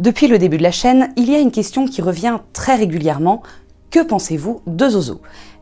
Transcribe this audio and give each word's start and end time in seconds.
Depuis 0.00 0.26
le 0.26 0.38
début 0.38 0.58
de 0.58 0.62
la 0.62 0.70
chaîne, 0.70 1.12
il 1.16 1.30
y 1.30 1.34
a 1.34 1.38
une 1.38 1.50
question 1.50 1.86
qui 1.86 2.02
revient 2.02 2.38
très 2.52 2.74
régulièrement. 2.76 3.42
Que 3.90 4.00
pensez-vous 4.02 4.62
de 4.66 4.88
Zozo? 4.88 5.20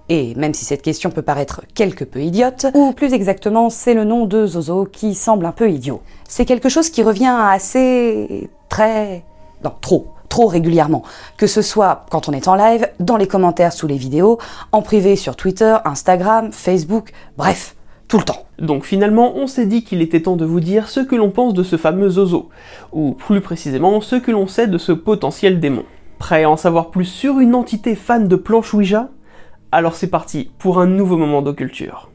Et 0.09 0.35
même 0.35 0.55
si 0.55 0.65
cette 0.65 0.83
question 0.83 1.11
peut 1.11 1.23
paraître 1.23 1.63
quelque 1.75 2.05
peu 2.05 2.21
idiote, 2.21 2.67
ou 2.75 2.93
plus 2.93 3.13
exactement, 3.13 3.71
c'est 3.71 3.95
le 3.95 4.05
nom 4.05 4.27
de 4.27 4.47
Zozo 4.47 4.85
qui 4.85 5.15
semble 5.15 5.47
un 5.47 5.53
peu 5.53 5.71
idiot. 5.71 6.03
C'est 6.29 6.45
quelque 6.45 6.69
chose 6.69 6.91
qui 6.91 7.03
revient 7.03 7.33
assez... 7.33 8.51
très... 8.69 9.25
non, 9.65 9.73
trop 9.81 10.07
trop 10.29 10.47
régulièrement, 10.47 11.03
que 11.37 11.49
ce 11.49 11.61
soit 11.61 12.07
quand 12.09 12.29
on 12.29 12.33
est 12.33 12.47
en 12.47 12.55
live, 12.55 12.89
dans 13.01 13.17
les 13.17 13.27
commentaires 13.27 13.73
sous 13.73 13.89
les 13.89 13.97
vidéos, 13.97 14.39
en 14.71 14.81
privé 14.81 15.17
sur 15.17 15.35
Twitter, 15.35 15.77
Instagram, 15.85 16.53
Facebook, 16.53 17.11
bref, 17.37 17.75
tout 18.11 18.19
le 18.19 18.25
temps. 18.25 18.45
Donc 18.59 18.85
finalement, 18.85 19.37
on 19.37 19.47
s'est 19.47 19.67
dit 19.67 19.85
qu'il 19.85 20.03
était 20.03 20.23
temps 20.23 20.37
de 20.37 20.45
vous 20.45 20.61
dire 20.61 20.89
ce 20.89 20.99
que 20.99 21.15
l'on 21.15 21.31
pense 21.31 21.55
de 21.55 21.63
ce 21.63 21.77
fameux 21.77 22.11
Zozo, 22.11 22.51
ou 22.93 23.13
plus 23.13 23.41
précisément 23.41 24.01
ce 24.01 24.17
que 24.17 24.33
l'on 24.33 24.49
sait 24.49 24.67
de 24.67 24.79
ce 24.79 24.91
potentiel 24.91 25.61
démon. 25.61 25.85
Prêt 26.19 26.43
à 26.43 26.51
en 26.51 26.57
savoir 26.57 26.91
plus 26.91 27.05
sur 27.05 27.39
une 27.39 27.55
entité 27.55 27.95
fan 27.95 28.27
de 28.27 28.37
planche 28.37 28.75
Ouija? 28.75 29.11
Alors 29.71 29.95
c'est 29.95 30.11
parti 30.11 30.51
pour 30.59 30.81
un 30.81 30.87
nouveau 30.87 31.17
moment 31.17 31.41
d'occulture. 31.41 32.11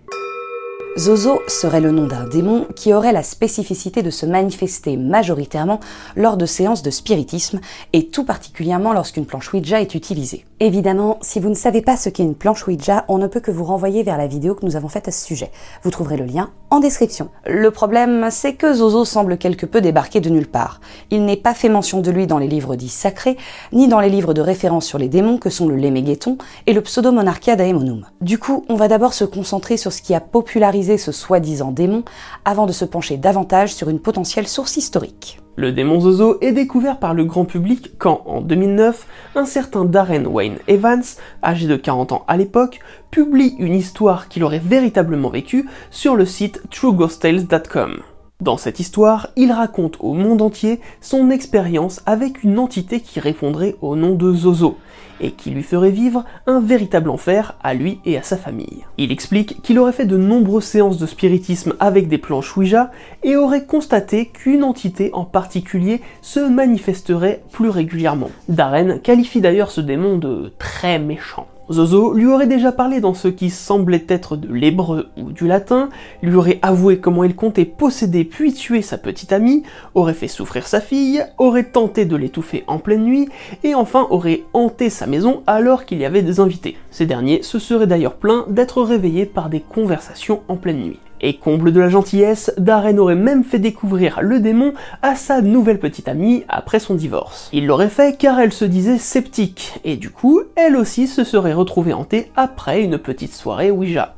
Zozo 0.97 1.41
serait 1.49 1.81
le 1.81 1.91
nom 1.91 2.07
d'un 2.07 2.25
démon 2.25 2.67
qui 2.73 2.93
aurait 2.93 3.11
la 3.11 3.21
spécificité 3.21 4.01
de 4.01 4.09
se 4.09 4.25
manifester 4.25 4.95
majoritairement 4.95 5.81
lors 6.15 6.37
de 6.37 6.45
séances 6.45 6.83
de 6.83 6.89
spiritisme 6.89 7.59
et 7.91 8.07
tout 8.07 8.23
particulièrement 8.23 8.93
lorsqu'une 8.93 9.25
planche 9.25 9.51
Ouija 9.51 9.81
est 9.81 9.93
utilisée. 9.93 10.45
Évidemment, 10.61 11.17
si 11.21 11.41
vous 11.41 11.49
ne 11.49 11.53
savez 11.53 11.81
pas 11.81 11.97
ce 11.97 12.07
qu'est 12.07 12.23
une 12.23 12.33
planche 12.33 12.65
Ouija, 12.65 13.03
on 13.09 13.17
ne 13.17 13.27
peut 13.27 13.41
que 13.41 13.51
vous 13.51 13.65
renvoyer 13.65 14.03
vers 14.03 14.17
la 14.17 14.25
vidéo 14.25 14.55
que 14.55 14.65
nous 14.65 14.77
avons 14.77 14.87
faite 14.87 15.09
à 15.09 15.11
ce 15.11 15.25
sujet. 15.25 15.51
Vous 15.83 15.91
trouverez 15.91 16.15
le 16.15 16.23
lien 16.23 16.51
en 16.69 16.79
description. 16.79 17.29
Le 17.45 17.71
problème, 17.71 18.29
c'est 18.31 18.53
que 18.53 18.73
Zozo 18.73 19.03
semble 19.03 19.37
quelque 19.37 19.65
peu 19.65 19.81
débarquer 19.81 20.21
de 20.21 20.29
nulle 20.29 20.47
part. 20.47 20.79
Il 21.11 21.25
n'est 21.25 21.35
pas 21.35 21.53
fait 21.53 21.67
mention 21.67 21.99
de 21.99 22.09
lui 22.09 22.25
dans 22.25 22.37
les 22.37 22.47
livres 22.47 22.77
dits 22.77 22.87
sacrés, 22.87 23.35
ni 23.73 23.89
dans 23.89 23.99
les 23.99 24.09
livres 24.09 24.33
de 24.33 24.41
référence 24.41 24.85
sur 24.85 24.97
les 24.97 25.09
démons 25.09 25.39
que 25.39 25.49
sont 25.49 25.67
le 25.67 25.75
Lémégéton 25.75 26.37
et 26.67 26.73
le 26.73 26.81
Pseudomonarchia 26.81 27.57
Daemonum. 27.57 28.05
Du 28.21 28.39
coup, 28.39 28.63
on 28.69 28.75
va 28.75 28.87
d'abord 28.87 29.13
se 29.13 29.25
concentrer 29.25 29.75
sur 29.75 29.91
ce 29.91 30.01
qui 30.01 30.15
a 30.15 30.21
popularisé 30.21 30.84
ce 30.97 31.11
soi-disant 31.11 31.71
démon 31.71 32.03
avant 32.45 32.65
de 32.65 32.71
se 32.71 32.85
pencher 32.85 33.17
davantage 33.17 33.73
sur 33.73 33.89
une 33.89 33.99
potentielle 33.99 34.47
source 34.47 34.77
historique. 34.77 35.39
Le 35.57 35.71
démon 35.71 36.01
Zozo 36.01 36.37
est 36.41 36.51
découvert 36.51 36.99
par 36.99 37.13
le 37.13 37.23
grand 37.23 37.45
public 37.45 37.91
quand, 37.97 38.23
en 38.25 38.41
2009, 38.41 39.07
un 39.35 39.45
certain 39.45 39.85
Darren 39.85 40.25
Wayne 40.25 40.57
Evans, 40.67 41.03
âgé 41.43 41.67
de 41.67 41.77
40 41.77 42.11
ans 42.11 42.25
à 42.27 42.35
l'époque, 42.35 42.79
publie 43.09 43.55
une 43.59 43.73
histoire 43.73 44.27
qu'il 44.27 44.43
aurait 44.43 44.59
véritablement 44.59 45.29
vécue 45.29 45.69
sur 45.91 46.15
le 46.15 46.25
site 46.25 46.61
trueghosttales.com. 46.71 48.01
Dans 48.41 48.57
cette 48.57 48.81
histoire, 48.81 49.29
il 49.37 49.53
raconte 49.53 49.95
au 50.01 50.13
monde 50.13 50.41
entier 50.41 50.81
son 50.99 51.29
expérience 51.29 52.01
avec 52.05 52.43
une 52.43 52.59
entité 52.59 52.99
qui 52.99 53.21
répondrait 53.21 53.75
au 53.81 53.95
nom 53.95 54.13
de 54.13 54.33
Zozo, 54.33 54.77
et 55.21 55.31
qui 55.31 55.51
lui 55.51 55.63
ferait 55.63 55.89
vivre 55.89 56.25
un 56.45 56.59
véritable 56.59 57.09
enfer 57.09 57.55
à 57.63 57.73
lui 57.73 57.99
et 58.05 58.17
à 58.17 58.23
sa 58.23 58.35
famille. 58.35 58.85
Il 58.97 59.13
explique 59.13 59.61
qu'il 59.61 59.79
aurait 59.79 59.93
fait 59.93 60.05
de 60.05 60.17
nombreuses 60.17 60.65
séances 60.65 60.97
de 60.97 61.05
spiritisme 61.05 61.75
avec 61.79 62.09
des 62.09 62.17
planches 62.17 62.57
Ouija 62.57 62.91
et 63.23 63.37
aurait 63.37 63.65
constaté 63.65 64.27
qu'une 64.27 64.65
entité 64.65 65.11
en 65.13 65.23
particulier 65.23 66.01
se 66.21 66.41
manifesterait 66.41 67.41
plus 67.53 67.69
régulièrement. 67.69 68.31
Darren 68.49 68.99
qualifie 68.99 69.39
d'ailleurs 69.39 69.71
ce 69.71 69.79
démon 69.81 70.17
de 70.17 70.51
très 70.59 70.99
méchant. 70.99 71.47
Zozo 71.71 72.13
lui 72.13 72.27
aurait 72.27 72.47
déjà 72.47 72.71
parlé 72.71 72.99
dans 72.99 73.13
ce 73.13 73.27
qui 73.27 73.49
semblait 73.49 74.05
être 74.07 74.37
de 74.37 74.53
l'hébreu 74.53 75.09
ou 75.17 75.31
du 75.31 75.47
latin, 75.47 75.89
lui 76.21 76.35
aurait 76.35 76.59
avoué 76.61 76.99
comment 76.99 77.23
il 77.23 77.35
comptait 77.35 77.65
posséder 77.65 78.23
puis 78.23 78.53
tuer 78.53 78.81
sa 78.81 78.97
petite 78.97 79.33
amie, 79.33 79.63
aurait 79.95 80.13
fait 80.13 80.27
souffrir 80.27 80.67
sa 80.67 80.81
fille, 80.81 81.25
aurait 81.37 81.63
tenté 81.63 82.05
de 82.05 82.15
l'étouffer 82.15 82.63
en 82.67 82.79
pleine 82.79 83.03
nuit, 83.03 83.29
et 83.63 83.73
enfin 83.75 84.07
aurait 84.09 84.43
hanté 84.53 84.89
sa 84.89 85.07
maison 85.07 85.41
alors 85.47 85.85
qu'il 85.85 85.97
y 85.97 86.05
avait 86.05 86.21
des 86.21 86.39
invités. 86.39 86.77
Ces 86.91 87.05
derniers 87.05 87.41
se 87.43 87.59
seraient 87.59 87.87
d'ailleurs 87.87 88.15
plaints 88.15 88.45
d'être 88.49 88.81
réveillés 88.81 89.25
par 89.25 89.49
des 89.49 89.61
conversations 89.61 90.41
en 90.47 90.57
pleine 90.57 90.81
nuit. 90.81 90.99
Et 91.27 91.37
comble 91.37 91.71
de 91.71 91.79
la 91.79 91.89
gentillesse, 91.89 92.53
Darren 92.59 92.99
aurait 92.99 93.15
même 93.15 93.43
fait 93.43 93.57
découvrir 93.57 94.19
le 94.21 94.39
démon 94.39 94.75
à 95.01 95.15
sa 95.15 95.41
nouvelle 95.41 95.79
petite 95.79 96.07
amie 96.07 96.43
après 96.47 96.79
son 96.79 96.93
divorce. 96.93 97.49
Il 97.51 97.65
l'aurait 97.65 97.89
fait 97.89 98.15
car 98.15 98.39
elle 98.39 98.53
se 98.53 98.63
disait 98.63 98.99
sceptique, 98.99 99.73
et 99.83 99.95
du 99.97 100.11
coup, 100.11 100.43
elle 100.55 100.75
aussi 100.75 101.07
se 101.07 101.23
serait 101.23 101.53
retrouvée 101.53 101.93
hantée 101.93 102.31
après 102.35 102.83
une 102.83 102.99
petite 102.99 103.33
soirée 103.33 103.71
Ouija. 103.71 104.13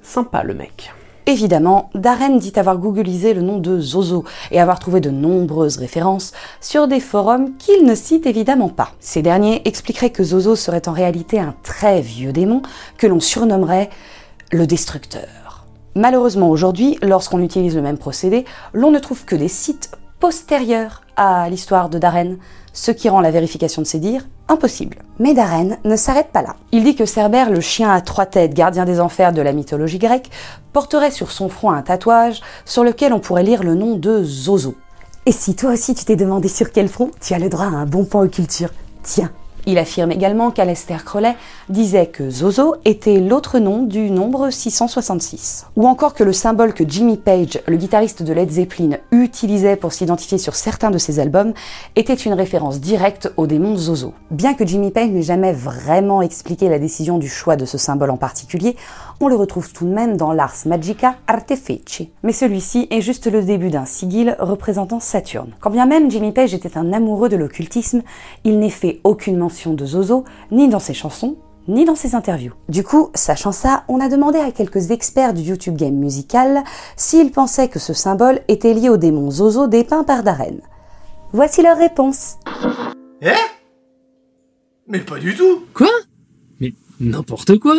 Sympa 0.00 0.44
le 0.44 0.54
mec. 0.54 0.92
Évidemment, 1.26 1.90
Darren 1.96 2.36
dit 2.36 2.52
avoir 2.54 2.78
googlisé 2.78 3.34
le 3.34 3.42
nom 3.42 3.58
de 3.58 3.80
Zozo 3.80 4.22
et 4.52 4.60
avoir 4.60 4.78
trouvé 4.78 5.00
de 5.00 5.10
nombreuses 5.10 5.76
références 5.76 6.30
sur 6.60 6.86
des 6.86 7.00
forums 7.00 7.56
qu'il 7.56 7.84
ne 7.84 7.96
cite 7.96 8.26
évidemment 8.26 8.68
pas. 8.68 8.92
Ces 9.00 9.22
derniers 9.22 9.62
expliqueraient 9.64 10.10
que 10.10 10.22
Zozo 10.22 10.54
serait 10.54 10.88
en 10.88 10.92
réalité 10.92 11.40
un 11.40 11.56
très 11.64 12.00
vieux 12.00 12.32
démon 12.32 12.62
que 12.96 13.08
l'on 13.08 13.18
surnommerait 13.18 13.90
le 14.52 14.68
Destructeur. 14.68 15.41
Malheureusement 15.94 16.48
aujourd'hui, 16.48 16.98
lorsqu'on 17.02 17.40
utilise 17.40 17.76
le 17.76 17.82
même 17.82 17.98
procédé, 17.98 18.44
l'on 18.72 18.90
ne 18.90 18.98
trouve 18.98 19.24
que 19.24 19.36
des 19.36 19.48
sites 19.48 19.90
postérieurs 20.20 21.02
à 21.16 21.50
l'histoire 21.50 21.88
de 21.88 21.98
Darren, 21.98 22.36
ce 22.72 22.90
qui 22.90 23.08
rend 23.08 23.20
la 23.20 23.30
vérification 23.30 23.82
de 23.82 23.86
ses 23.86 23.98
dires 23.98 24.26
impossible. 24.48 24.98
Mais 25.18 25.34
Darren 25.34 25.78
ne 25.84 25.96
s'arrête 25.96 26.28
pas 26.32 26.42
là. 26.42 26.56
Il 26.72 26.84
dit 26.84 26.94
que 26.94 27.06
Cerbère, 27.06 27.50
le 27.50 27.60
chien 27.60 27.90
à 27.90 28.00
trois 28.00 28.26
têtes, 28.26 28.54
gardien 28.54 28.84
des 28.84 29.00
enfers 29.00 29.32
de 29.32 29.42
la 29.42 29.52
mythologie 29.52 29.98
grecque, 29.98 30.30
porterait 30.72 31.10
sur 31.10 31.30
son 31.30 31.48
front 31.48 31.70
un 31.70 31.82
tatouage 31.82 32.40
sur 32.64 32.84
lequel 32.84 33.12
on 33.12 33.20
pourrait 33.20 33.42
lire 33.42 33.62
le 33.62 33.74
nom 33.74 33.96
de 33.96 34.22
Zozo. 34.22 34.74
Et 35.26 35.32
si 35.32 35.54
toi 35.54 35.72
aussi 35.72 35.94
tu 35.94 36.04
t'es 36.04 36.16
demandé 36.16 36.48
sur 36.48 36.72
quel 36.72 36.88
front, 36.88 37.10
tu 37.20 37.34
as 37.34 37.38
le 37.38 37.48
droit 37.48 37.66
à 37.66 37.68
un 37.68 37.86
bon 37.86 38.04
point 38.04 38.28
culture. 38.28 38.70
Tiens, 39.02 39.30
il 39.66 39.78
affirme 39.78 40.10
également 40.10 40.50
qu'Alester 40.50 40.96
Crowley 41.04 41.36
disait 41.68 42.06
que 42.06 42.30
Zozo 42.30 42.76
était 42.84 43.20
l'autre 43.20 43.58
nom 43.58 43.82
du 43.82 44.10
nombre 44.10 44.50
666. 44.50 45.66
Ou 45.76 45.86
encore 45.86 46.14
que 46.14 46.24
le 46.24 46.32
symbole 46.32 46.74
que 46.74 46.84
Jimmy 46.86 47.16
Page, 47.16 47.60
le 47.66 47.76
guitariste 47.76 48.22
de 48.22 48.32
Led 48.32 48.50
Zeppelin, 48.50 48.96
utilisait 49.12 49.76
pour 49.76 49.92
s'identifier 49.92 50.38
sur 50.38 50.54
certains 50.54 50.90
de 50.90 50.98
ses 50.98 51.20
albums 51.20 51.52
était 51.96 52.14
une 52.14 52.32
référence 52.32 52.80
directe 52.80 53.32
au 53.36 53.46
démon 53.46 53.76
Zozo. 53.76 54.14
Bien 54.30 54.54
que 54.54 54.66
Jimmy 54.66 54.90
Page 54.90 55.10
n'ait 55.10 55.22
jamais 55.22 55.52
vraiment 55.52 56.22
expliqué 56.22 56.68
la 56.68 56.78
décision 56.78 57.18
du 57.18 57.28
choix 57.28 57.56
de 57.56 57.64
ce 57.64 57.78
symbole 57.78 58.10
en 58.10 58.16
particulier, 58.16 58.76
on 59.22 59.28
le 59.28 59.36
retrouve 59.36 59.72
tout 59.72 59.84
de 59.86 59.92
même 59.92 60.16
dans 60.16 60.32
l'Ars 60.32 60.56
Magica 60.66 61.16
Artefici. 61.26 62.10
Mais 62.22 62.32
celui-ci 62.32 62.88
est 62.90 63.00
juste 63.00 63.30
le 63.30 63.42
début 63.42 63.70
d'un 63.70 63.84
sigil 63.84 64.36
représentant 64.40 65.00
Saturne. 65.00 65.52
Quand 65.60 65.70
bien 65.70 65.86
même 65.86 66.10
Jimmy 66.10 66.32
Page 66.32 66.54
était 66.54 66.76
un 66.76 66.92
amoureux 66.92 67.28
de 67.28 67.36
l'occultisme, 67.36 68.02
il 68.44 68.58
n'est 68.58 68.70
fait 68.70 69.00
aucune 69.04 69.36
mention 69.36 69.74
de 69.74 69.86
Zozo, 69.86 70.24
ni 70.50 70.68
dans 70.68 70.80
ses 70.80 70.94
chansons, 70.94 71.36
ni 71.68 71.84
dans 71.84 71.94
ses 71.94 72.14
interviews. 72.14 72.52
Du 72.68 72.82
coup, 72.82 73.10
sachant 73.14 73.52
ça, 73.52 73.84
on 73.88 74.00
a 74.00 74.08
demandé 74.08 74.38
à 74.38 74.50
quelques 74.50 74.90
experts 74.90 75.34
du 75.34 75.42
YouTube 75.42 75.76
game 75.76 75.94
musical 75.94 76.64
s'ils 76.96 77.30
pensaient 77.30 77.68
que 77.68 77.78
ce 77.78 77.92
symbole 77.92 78.40
était 78.48 78.74
lié 78.74 78.88
au 78.88 78.96
démon 78.96 79.30
Zozo 79.30 79.68
dépeint 79.68 80.04
par 80.04 80.24
Darren. 80.24 80.58
Voici 81.32 81.62
leur 81.62 81.78
réponse. 81.78 82.38
Eh? 83.20 83.30
Mais 84.88 84.98
pas 84.98 85.18
du 85.18 85.34
tout 85.34 85.62
Quoi? 85.72 85.88
Mais 86.60 86.74
n'importe 87.00 87.58
quoi 87.58 87.76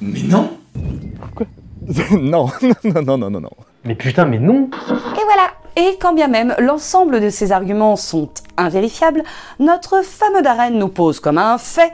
Mais 0.00 0.22
non 0.22 0.50
non, 2.10 2.48
non, 2.62 3.02
non, 3.02 3.18
non, 3.18 3.30
non, 3.30 3.40
non. 3.40 3.50
Mais 3.84 3.94
putain, 3.94 4.24
mais 4.24 4.38
non 4.38 4.70
Et 4.92 5.24
voilà 5.24 5.50
Et 5.76 5.98
quand 6.00 6.14
bien 6.14 6.28
même 6.28 6.54
l'ensemble 6.58 7.20
de 7.20 7.28
ces 7.28 7.52
arguments 7.52 7.96
sont 7.96 8.30
invérifiables, 8.56 9.22
notre 9.58 10.02
fameux 10.02 10.40
Darren 10.40 10.70
nous 10.70 10.88
pose 10.88 11.20
comme 11.20 11.36
un 11.36 11.58
fait 11.58 11.92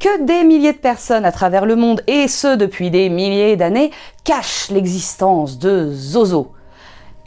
que 0.00 0.24
des 0.24 0.44
milliers 0.44 0.72
de 0.72 0.78
personnes 0.78 1.24
à 1.24 1.32
travers 1.32 1.66
le 1.66 1.76
monde, 1.76 2.02
et 2.06 2.26
ce 2.28 2.56
depuis 2.56 2.90
des 2.90 3.08
milliers 3.08 3.56
d'années, 3.56 3.90
cachent 4.24 4.70
l'existence 4.70 5.58
de 5.58 5.92
Zozo. 5.92 6.52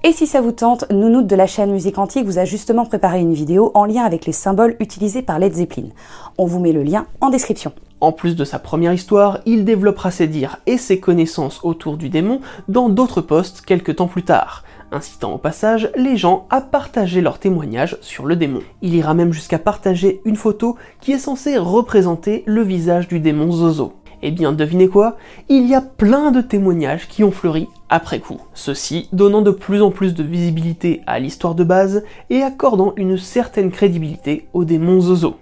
Et 0.04 0.14
si 0.14 0.26
ça 0.26 0.42
vous 0.42 0.52
tente, 0.52 0.90
Nounoute 0.90 1.28
de 1.28 1.36
la 1.36 1.48
chaîne 1.48 1.72
Musique 1.72 1.98
Antique 1.98 2.26
vous 2.26 2.40
a 2.40 2.46
justement 2.46 2.86
préparé 2.86 3.20
une 3.20 3.34
vidéo 3.34 3.72
en 3.76 3.86
lien 3.86 4.04
avec 4.04 4.26
les 4.26 4.32
symboles 4.32 4.76
utilisés 4.80 5.22
par 5.22 5.38
Led 5.38 5.54
Zeppelin. 5.54 5.90
On 6.38 6.46
vous 6.46 6.60
met 6.60 6.72
le 6.72 6.84
lien 6.84 7.06
en 7.22 7.30
description. 7.30 7.72
En 8.02 8.12
plus 8.12 8.36
de 8.36 8.44
sa 8.44 8.58
première 8.58 8.94
histoire, 8.94 9.40
il 9.46 9.64
développera 9.64 10.10
ses 10.10 10.26
dires 10.26 10.58
et 10.66 10.80
ses 10.80 11.00
connaissances 11.00 11.60
autour 11.62 11.98
du 11.98 12.10
démon 12.10 12.42
dans 12.68 12.90
d'autres 12.90 13.22
posts 13.22 13.62
quelques 13.62 13.98
temps 13.98 14.08
plus 14.08 14.24
tard, 14.24 14.64
incitant 14.92 15.34
au 15.34 15.38
passage 15.38 15.92
les 15.96 16.18
gens 16.18 16.48
à 16.50 16.62
partager 16.62 17.22
leurs 17.22 17.38
témoignages 17.38 18.00
sur 18.02 18.26
le 18.26 18.36
démon. 18.36 18.62
Il 18.82 18.96
ira 18.96 19.14
même 19.14 19.32
jusqu'à 19.32 19.60
partager 19.60 20.20
une 20.26 20.36
photo 20.36 20.78
qui 21.00 21.12
est 21.12 21.20
censée 21.20 21.60
représenter 21.60 22.42
le 22.48 22.64
visage 22.64 23.08
du 23.08 23.20
démon 23.20 23.52
Zozo. 23.52 23.94
Eh 24.24 24.32
bien, 24.32 24.52
devinez 24.52 24.88
quoi? 24.88 25.18
Il 25.48 25.68
y 25.68 25.76
a 25.76 25.82
plein 25.82 26.32
de 26.32 26.42
témoignages 26.42 27.08
qui 27.08 27.24
ont 27.24 27.32
fleuri 27.32 27.68
après 27.90 28.20
coup. 28.20 28.42
Ceci 28.56 29.10
donnant 29.14 29.44
de 29.44 29.52
plus 29.52 29.84
en 29.84 29.92
plus 29.92 30.16
de 30.16 30.24
visibilité 30.24 31.02
à 31.06 31.20
l'histoire 31.20 31.54
de 31.54 31.64
base 31.64 32.04
et 32.32 32.42
accordant 32.42 32.94
une 32.98 33.18
certaine 33.18 33.70
crédibilité 33.70 34.48
au 34.54 34.66
démon 34.66 35.02
Zozo. 35.02 35.36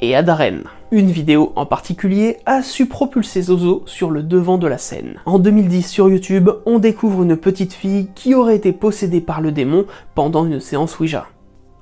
Et 0.00 0.14
à 0.14 0.22
Darren. 0.22 0.64
Une 0.90 1.10
vidéo 1.10 1.52
en 1.54 1.66
particulier 1.66 2.38
a 2.46 2.62
su 2.62 2.86
propulser 2.86 3.42
Zozo 3.42 3.82
sur 3.84 4.10
le 4.10 4.22
devant 4.22 4.56
de 4.56 4.66
la 4.66 4.78
scène. 4.78 5.20
En 5.26 5.38
2010 5.38 5.86
sur 5.86 6.08
YouTube, 6.08 6.48
on 6.64 6.78
découvre 6.78 7.24
une 7.24 7.36
petite 7.36 7.74
fille 7.74 8.08
qui 8.14 8.34
aurait 8.34 8.56
été 8.56 8.72
possédée 8.72 9.20
par 9.20 9.42
le 9.42 9.52
démon 9.52 9.84
pendant 10.14 10.46
une 10.46 10.60
séance 10.60 10.98
Ouija. 10.98 11.26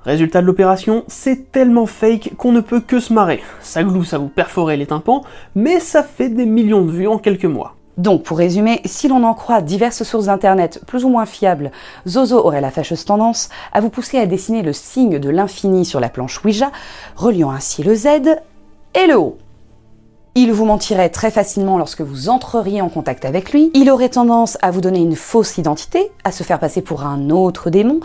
Résultat 0.02 0.40
de 0.40 0.46
l'opération, 0.46 1.04
c'est 1.06 1.52
tellement 1.52 1.86
fake 1.86 2.32
qu'on 2.36 2.50
ne 2.50 2.60
peut 2.60 2.80
que 2.80 2.98
se 2.98 3.12
marrer. 3.12 3.40
Ça 3.60 3.84
glousse 3.84 4.12
à 4.12 4.18
vous 4.18 4.26
perforer 4.26 4.76
les 4.76 4.86
tympans, 4.86 5.22
mais 5.54 5.78
ça 5.78 6.02
fait 6.02 6.28
des 6.28 6.46
millions 6.46 6.84
de 6.84 6.90
vues 6.90 7.06
en 7.06 7.18
quelques 7.18 7.44
mois. 7.44 7.76
Donc, 7.98 8.24
pour 8.24 8.38
résumer, 8.38 8.80
si 8.86 9.06
l'on 9.06 9.22
en 9.22 9.34
croit 9.34 9.62
diverses 9.62 10.02
sources 10.02 10.26
internet 10.26 10.82
plus 10.84 11.04
ou 11.04 11.10
moins 11.10 11.26
fiables, 11.26 11.70
Zozo 12.08 12.44
aurait 12.44 12.60
la 12.60 12.72
fâcheuse 12.72 13.04
tendance 13.04 13.50
à 13.72 13.80
vous 13.80 13.88
pousser 13.88 14.18
à 14.18 14.26
dessiner 14.26 14.62
le 14.62 14.72
signe 14.72 15.20
de 15.20 15.30
l'infini 15.30 15.84
sur 15.84 16.00
la 16.00 16.08
planche 16.08 16.44
Ouija, 16.44 16.72
reliant 17.14 17.52
ainsi 17.52 17.84
le 17.84 17.94
Z 17.94 18.08
et 18.96 19.06
le 19.06 19.16
O. 19.16 19.36
Il 20.34 20.52
vous 20.52 20.64
mentirait 20.64 21.08
très 21.08 21.30
facilement 21.30 21.78
lorsque 21.78 22.00
vous 22.00 22.28
entreriez 22.28 22.82
en 22.82 22.88
contact 22.88 23.24
avec 23.24 23.52
lui, 23.52 23.70
il 23.74 23.90
aurait 23.90 24.08
tendance 24.08 24.58
à 24.60 24.70
vous 24.70 24.80
donner 24.80 25.00
une 25.00 25.16
fausse 25.16 25.56
identité, 25.56 26.10
à 26.24 26.32
se 26.32 26.42
faire 26.42 26.58
passer 26.58 26.82
pour 26.82 27.04
un 27.04 27.30
autre 27.30 27.70
démon, 27.70 28.00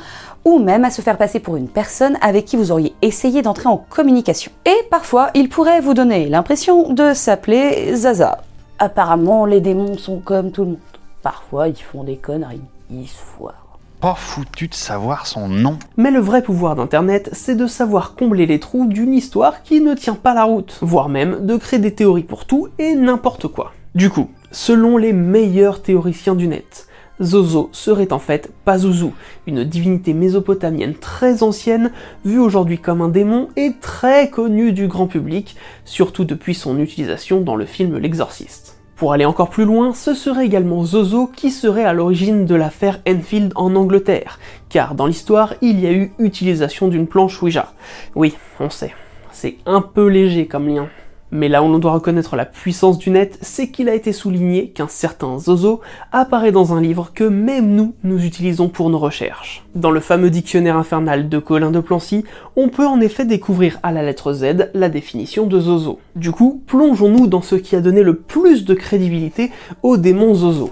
ou 0.45 0.59
même 0.59 0.85
à 0.85 0.91
se 0.91 1.01
faire 1.01 1.17
passer 1.17 1.39
pour 1.39 1.55
une 1.55 1.67
personne 1.67 2.17
avec 2.21 2.45
qui 2.45 2.55
vous 2.55 2.71
auriez 2.71 2.93
essayé 3.01 3.41
d'entrer 3.41 3.67
en 3.67 3.77
communication. 3.77 4.51
Et 4.65 4.87
parfois, 4.89 5.29
il 5.33 5.49
pourrait 5.49 5.81
vous 5.81 5.93
donner 5.93 6.29
l'impression 6.29 6.93
de 6.93 7.13
s'appeler 7.13 7.95
Zaza. 7.95 8.39
Apparemment, 8.79 9.45
les 9.45 9.61
démons 9.61 9.97
sont 9.97 10.19
comme 10.19 10.51
tout 10.51 10.63
le 10.63 10.69
monde. 10.71 10.79
Parfois, 11.21 11.67
ils 11.67 11.75
font 11.75 12.03
des 12.03 12.17
conneries, 12.17 12.61
ils 12.89 13.07
se 13.07 13.17
foirent. 13.17 13.60
Pas 14.01 14.15
foutu 14.15 14.67
de 14.67 14.73
savoir 14.73 15.27
son 15.27 15.47
nom. 15.47 15.77
Mais 15.95 16.09
le 16.09 16.19
vrai 16.19 16.41
pouvoir 16.41 16.75
d'Internet, 16.75 17.29
c'est 17.33 17.53
de 17.53 17.67
savoir 17.67 18.15
combler 18.15 18.47
les 18.47 18.59
trous 18.59 18.87
d'une 18.87 19.13
histoire 19.13 19.61
qui 19.61 19.79
ne 19.79 19.93
tient 19.93 20.15
pas 20.15 20.33
la 20.33 20.43
route, 20.43 20.79
voire 20.81 21.07
même 21.07 21.45
de 21.45 21.55
créer 21.55 21.79
des 21.79 21.93
théories 21.93 22.23
pour 22.23 22.45
tout 22.45 22.69
et 22.79 22.95
n'importe 22.95 23.47
quoi. 23.47 23.73
Du 23.93 24.09
coup, 24.09 24.31
selon 24.49 24.97
les 24.97 25.13
meilleurs 25.13 25.83
théoriciens 25.83 26.33
du 26.33 26.47
net, 26.47 26.87
Zozo 27.21 27.69
serait 27.73 28.11
en 28.11 28.17
fait 28.17 28.51
Pazuzu, 28.65 29.11
une 29.45 29.63
divinité 29.63 30.15
mésopotamienne 30.15 30.95
très 30.95 31.43
ancienne, 31.43 31.91
vue 32.25 32.39
aujourd'hui 32.39 32.79
comme 32.79 33.03
un 33.03 33.09
démon 33.09 33.49
et 33.55 33.73
très 33.81 34.31
connue 34.31 34.73
du 34.73 34.87
grand 34.87 35.05
public, 35.05 35.55
surtout 35.85 36.25
depuis 36.25 36.55
son 36.55 36.79
utilisation 36.79 37.41
dans 37.41 37.55
le 37.55 37.65
film 37.65 37.99
L'Exorciste. 37.99 38.80
Pour 39.01 39.13
aller 39.13 39.25
encore 39.25 39.49
plus 39.49 39.65
loin, 39.65 39.95
ce 39.95 40.13
serait 40.13 40.45
également 40.45 40.85
Zozo 40.85 41.25
qui 41.25 41.49
serait 41.49 41.85
à 41.85 41.91
l'origine 41.91 42.45
de 42.45 42.53
l'affaire 42.53 42.99
Enfield 43.09 43.51
en 43.55 43.75
Angleterre, 43.75 44.37
car 44.69 44.93
dans 44.93 45.07
l'histoire, 45.07 45.55
il 45.63 45.79
y 45.79 45.87
a 45.87 45.91
eu 45.91 46.13
utilisation 46.19 46.87
d'une 46.87 47.07
planche 47.07 47.41
Ouija. 47.41 47.73
Oui, 48.13 48.37
on 48.59 48.69
sait, 48.69 48.93
c'est 49.31 49.57
un 49.65 49.81
peu 49.81 50.05
léger 50.05 50.45
comme 50.45 50.67
lien. 50.67 50.87
Mais 51.31 51.47
là 51.47 51.63
où 51.63 51.71
l'on 51.71 51.79
doit 51.79 51.93
reconnaître 51.93 52.35
la 52.35 52.45
puissance 52.45 52.97
du 52.97 53.09
net, 53.09 53.37
c'est 53.41 53.69
qu'il 53.69 53.87
a 53.87 53.95
été 53.95 54.11
souligné 54.11 54.69
qu'un 54.69 54.89
certain 54.89 55.39
Zozo 55.39 55.79
apparaît 56.11 56.51
dans 56.51 56.73
un 56.73 56.81
livre 56.81 57.11
que 57.13 57.23
même 57.23 57.73
nous, 57.73 57.93
nous 58.03 58.23
utilisons 58.25 58.67
pour 58.67 58.89
nos 58.89 58.99
recherches. 58.99 59.63
Dans 59.73 59.91
le 59.91 60.01
fameux 60.01 60.29
dictionnaire 60.29 60.75
infernal 60.75 61.29
de 61.29 61.39
Colin 61.39 61.71
de 61.71 61.79
Plancy, 61.79 62.25
on 62.57 62.67
peut 62.67 62.85
en 62.85 62.99
effet 62.99 63.23
découvrir 63.23 63.79
à 63.81 63.93
la 63.93 64.03
lettre 64.03 64.33
Z 64.33 64.71
la 64.73 64.89
définition 64.89 65.47
de 65.47 65.59
Zozo. 65.59 65.99
Du 66.15 66.31
coup, 66.31 66.61
plongeons-nous 66.67 67.27
dans 67.27 67.41
ce 67.41 67.55
qui 67.55 67.77
a 67.77 67.81
donné 67.81 68.03
le 68.03 68.17
plus 68.17 68.65
de 68.65 68.73
crédibilité 68.73 69.51
au 69.83 69.95
démon 69.95 70.33
Zozo. 70.33 70.69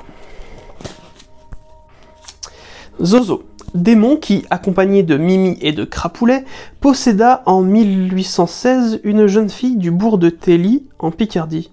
Zozo, 3.02 3.44
démon 3.74 4.18
qui, 4.18 4.46
accompagné 4.50 5.04
de 5.04 5.18
Mimi 5.18 5.58
et 5.62 5.72
de 5.72 5.86
Crapoulet, 5.86 6.46
posséda 6.82 7.44
en 7.46 7.62
1816 7.62 9.02
une 9.04 9.28
jeune 9.28 9.50
fille 9.50 9.78
du 9.78 9.92
bourg 9.92 10.18
de 10.18 10.30
Telly, 10.30 10.88
en 11.00 11.12
Picardie. 11.12 11.72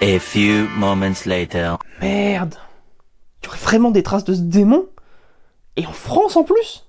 A 0.00 0.18
few 0.18 0.66
moments 0.76 1.24
later. 1.26 1.78
Merde. 2.00 2.56
Il 3.42 3.46
y 3.46 3.48
aurait 3.48 3.58
vraiment 3.58 3.90
des 3.90 4.02
traces 4.02 4.24
de 4.24 4.34
ce 4.34 4.40
démon? 4.40 4.86
Et 5.76 5.86
en 5.86 5.92
France 5.92 6.36
en 6.36 6.44
plus? 6.44 6.86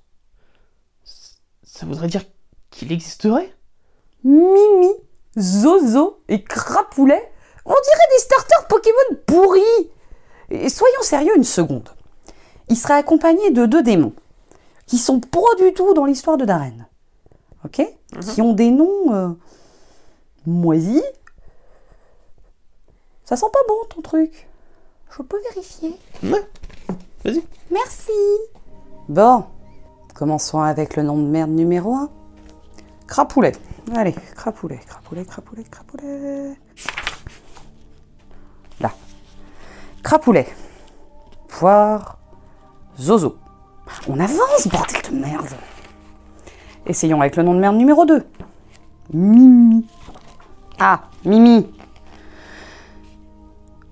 Ça 1.63 1.86
voudrait 1.86 2.07
dire 2.07 2.24
qu'il 2.72 2.91
existerait? 2.91 3.53
Mimi, 4.24 4.91
Zozo 5.38 6.24
et 6.27 6.43
Crapoulet 6.43 7.31
On 7.65 7.74
dirait 7.74 8.15
des 8.15 8.22
starters 8.22 8.67
Pokémon 8.67 9.19
pourris. 9.27 9.91
Et 10.50 10.69
soyons 10.69 11.01
sérieux 11.01 11.36
une 11.36 11.43
seconde 11.43 11.89
il 12.69 12.77
serait 12.77 12.95
accompagné 12.95 13.51
de 13.51 13.65
deux 13.65 13.84
démons 13.84 14.13
qui 14.88 14.98
sont 14.98 15.19
pas 15.19 15.39
du 15.57 15.74
tout 15.74 15.93
dans 15.93 16.05
l'histoire 16.05 16.38
de 16.38 16.45
Darren. 16.45 16.88
Ok? 17.63 17.81
Qui 18.34 18.41
ont 18.41 18.53
des 18.53 18.72
noms 18.72 19.13
euh, 19.13 19.29
moisis. 20.45 21.03
Ça 23.24 23.36
sent 23.36 23.48
pas 23.51 23.60
bon 23.67 23.75
ton 23.89 24.01
truc. 24.01 24.48
Je 25.10 25.24
peux 25.24 25.41
vérifier? 25.50 25.98
Ouais. 26.24 26.48
Vas-y. 27.24 27.43
Merci. 27.72 28.12
Bon, 29.10 29.45
commençons 30.13 30.62
avec 30.62 30.95
le 30.95 31.03
nom 31.03 31.17
de 31.17 31.27
merde 31.27 31.51
numéro 31.51 31.95
1. 31.95 32.10
Crapoulet. 33.07 33.53
Allez, 33.95 34.13
crapoulet, 34.36 34.79
crapoulet, 34.86 35.25
crapoulet, 35.25 35.63
crapoulet. 35.63 36.55
Là. 38.79 38.91
Crapoulet. 40.03 40.48
Poire. 41.48 42.19
Zozo. 42.99 43.37
On 44.07 44.19
avance, 44.19 44.67
bordel 44.67 45.01
de 45.11 45.15
merde. 45.15 45.49
Essayons 46.85 47.21
avec 47.21 47.35
le 47.35 47.43
nom 47.43 47.53
de 47.53 47.59
merde 47.59 47.75
numéro 47.75 48.05
2. 48.05 48.25
Mimi. 49.13 49.85
Ah, 50.79 51.01
Mimi. 51.23 51.67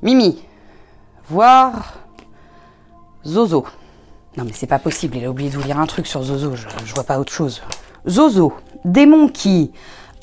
Mimi. 0.01 0.43
Voir. 1.29 1.99
Zozo. 3.25 3.65
Non 4.35 4.45
mais 4.45 4.51
c'est 4.53 4.67
pas 4.67 4.79
possible, 4.79 5.17
il 5.17 5.25
a 5.25 5.29
oublié 5.29 5.49
de 5.49 5.57
vous 5.57 5.63
lire 5.63 5.79
un 5.79 5.85
truc 5.85 6.07
sur 6.07 6.23
Zozo, 6.23 6.55
je, 6.55 6.93
vois 6.93 7.03
pas 7.03 7.19
autre 7.19 7.31
chose. 7.31 7.61
Zozo, 8.07 8.53
démon 8.83 9.27
qui, 9.27 9.71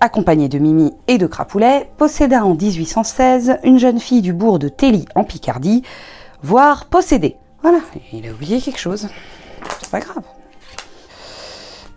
accompagné 0.00 0.49
de 0.49 0.58
Mimi 0.58 0.92
et 1.06 1.16
de 1.16 1.26
Crapoulet, 1.26 1.88
posséda 1.96 2.44
en 2.44 2.56
1816 2.56 3.58
une 3.62 3.78
jeune 3.78 4.00
fille 4.00 4.20
du 4.20 4.32
bourg 4.32 4.58
de 4.58 4.68
Telly 4.68 5.04
en 5.14 5.22
Picardie, 5.22 5.82
voire 6.42 6.87
possédée. 6.87 7.37
Voilà, 7.62 7.81
il 8.12 8.26
a 8.26 8.33
oublié 8.33 8.61
quelque 8.61 8.79
chose. 8.79 9.09
C'est 9.81 9.90
pas 9.90 10.00
grave. 10.00 10.23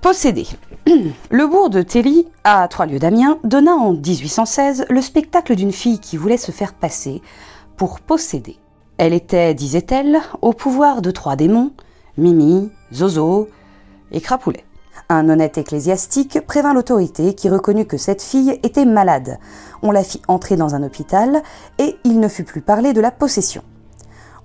Possédé. 0.02 0.46
Le 1.32 1.48
bourg 1.48 1.70
de 1.70 1.82
Telly, 1.82 2.28
à 2.44 2.68
trois 2.68 2.86
lieues 2.86 3.00
d'Amiens, 3.00 3.40
donna 3.46 3.72
en 3.72 3.94
1816 3.94 4.88
le 4.90 5.02
spectacle 5.02 5.56
d'une 5.56 5.72
fille 5.72 6.00
qui 6.00 6.18
voulait 6.18 6.36
se 6.36 6.52
faire 6.52 6.74
passer 6.74 7.22
pour 7.78 8.02
posséder. 8.02 8.58
Elle 8.98 9.14
était, 9.14 9.54
disait-elle, 9.54 10.20
au 10.42 10.52
pouvoir 10.52 11.02
de 11.02 11.12
trois 11.12 11.38
démons, 11.38 11.72
Mimi, 12.18 12.70
Zozo 12.94 13.48
et 14.12 14.20
Crapoulet. 14.20 14.66
Un 15.08 15.30
honnête 15.30 15.58
ecclésiastique 15.58 16.42
prévint 16.42 16.74
l'autorité 16.74 17.34
qui 17.34 17.50
reconnut 17.50 17.86
que 17.86 17.98
cette 17.98 18.22
fille 18.22 18.60
était 18.64 18.86
malade. 18.86 19.40
On 19.82 19.92
la 19.92 20.04
fit 20.04 20.22
entrer 20.28 20.58
dans 20.58 20.76
un 20.76 20.84
hôpital 20.84 21.42
et 21.80 21.96
il 22.04 22.20
ne 22.20 22.28
fut 22.28 22.44
plus 22.44 22.62
parlé 22.62 22.92
de 22.92 23.02
la 23.02 23.12
possession. 23.12 23.64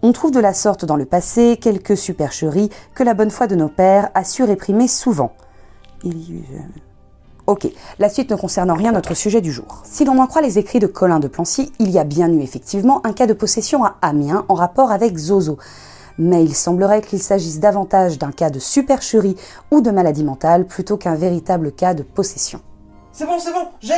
On 0.02 0.12
trouve 0.12 0.30
de 0.30 0.40
la 0.40 0.54
sorte 0.54 0.84
dans 0.84 0.96
le 0.96 1.04
passé 1.04 1.58
quelques 1.60 1.96
supercheries 1.96 2.70
que 2.94 3.02
la 3.02 3.14
bonne 3.14 3.30
foi 3.30 3.46
de 3.46 3.56
nos 3.56 3.68
pères 3.68 4.10
a 4.14 4.24
su 4.24 4.44
réprimer 4.44 4.88
souvent. 4.88 5.32
Il 6.04 6.18
y 6.18 6.32
eut... 6.34 6.44
euh, 6.54 6.80
Ok, 7.48 7.66
la 7.98 8.10
suite 8.10 8.30
ne 8.30 8.36
concerne 8.36 8.70
en 8.70 8.74
rien 8.74 8.92
notre 8.92 9.14
sujet 9.14 9.40
du 9.40 9.50
jour. 9.50 9.80
Si 9.84 10.04
l'on 10.04 10.20
en 10.20 10.26
croit 10.26 10.42
les 10.42 10.58
écrits 10.58 10.80
de 10.80 10.86
Colin 10.86 11.18
de 11.18 11.28
Plancy, 11.28 11.72
il 11.78 11.90
y 11.90 11.98
a 11.98 12.04
bien 12.04 12.30
eu 12.30 12.42
effectivement 12.42 13.00
un 13.06 13.14
cas 13.14 13.26
de 13.26 13.32
possession 13.32 13.84
à 13.84 13.96
Amiens 14.02 14.44
en 14.48 14.54
rapport 14.54 14.92
avec 14.92 15.16
Zozo. 15.16 15.56
Mais 16.18 16.44
il 16.44 16.54
semblerait 16.54 17.00
qu'il 17.00 17.22
s'agisse 17.22 17.58
davantage 17.58 18.18
d'un 18.18 18.32
cas 18.32 18.50
de 18.50 18.58
supercherie 18.58 19.36
ou 19.70 19.80
de 19.80 19.90
maladie 19.90 20.24
mentale 20.24 20.66
plutôt 20.66 20.98
qu'un 20.98 21.14
véritable 21.14 21.72
cas 21.72 21.94
de 21.94 22.02
possession. 22.02 22.60
C'est 23.12 23.24
bon, 23.24 23.38
c'est 23.38 23.52
bon, 23.52 23.68
j'ai 23.80 23.94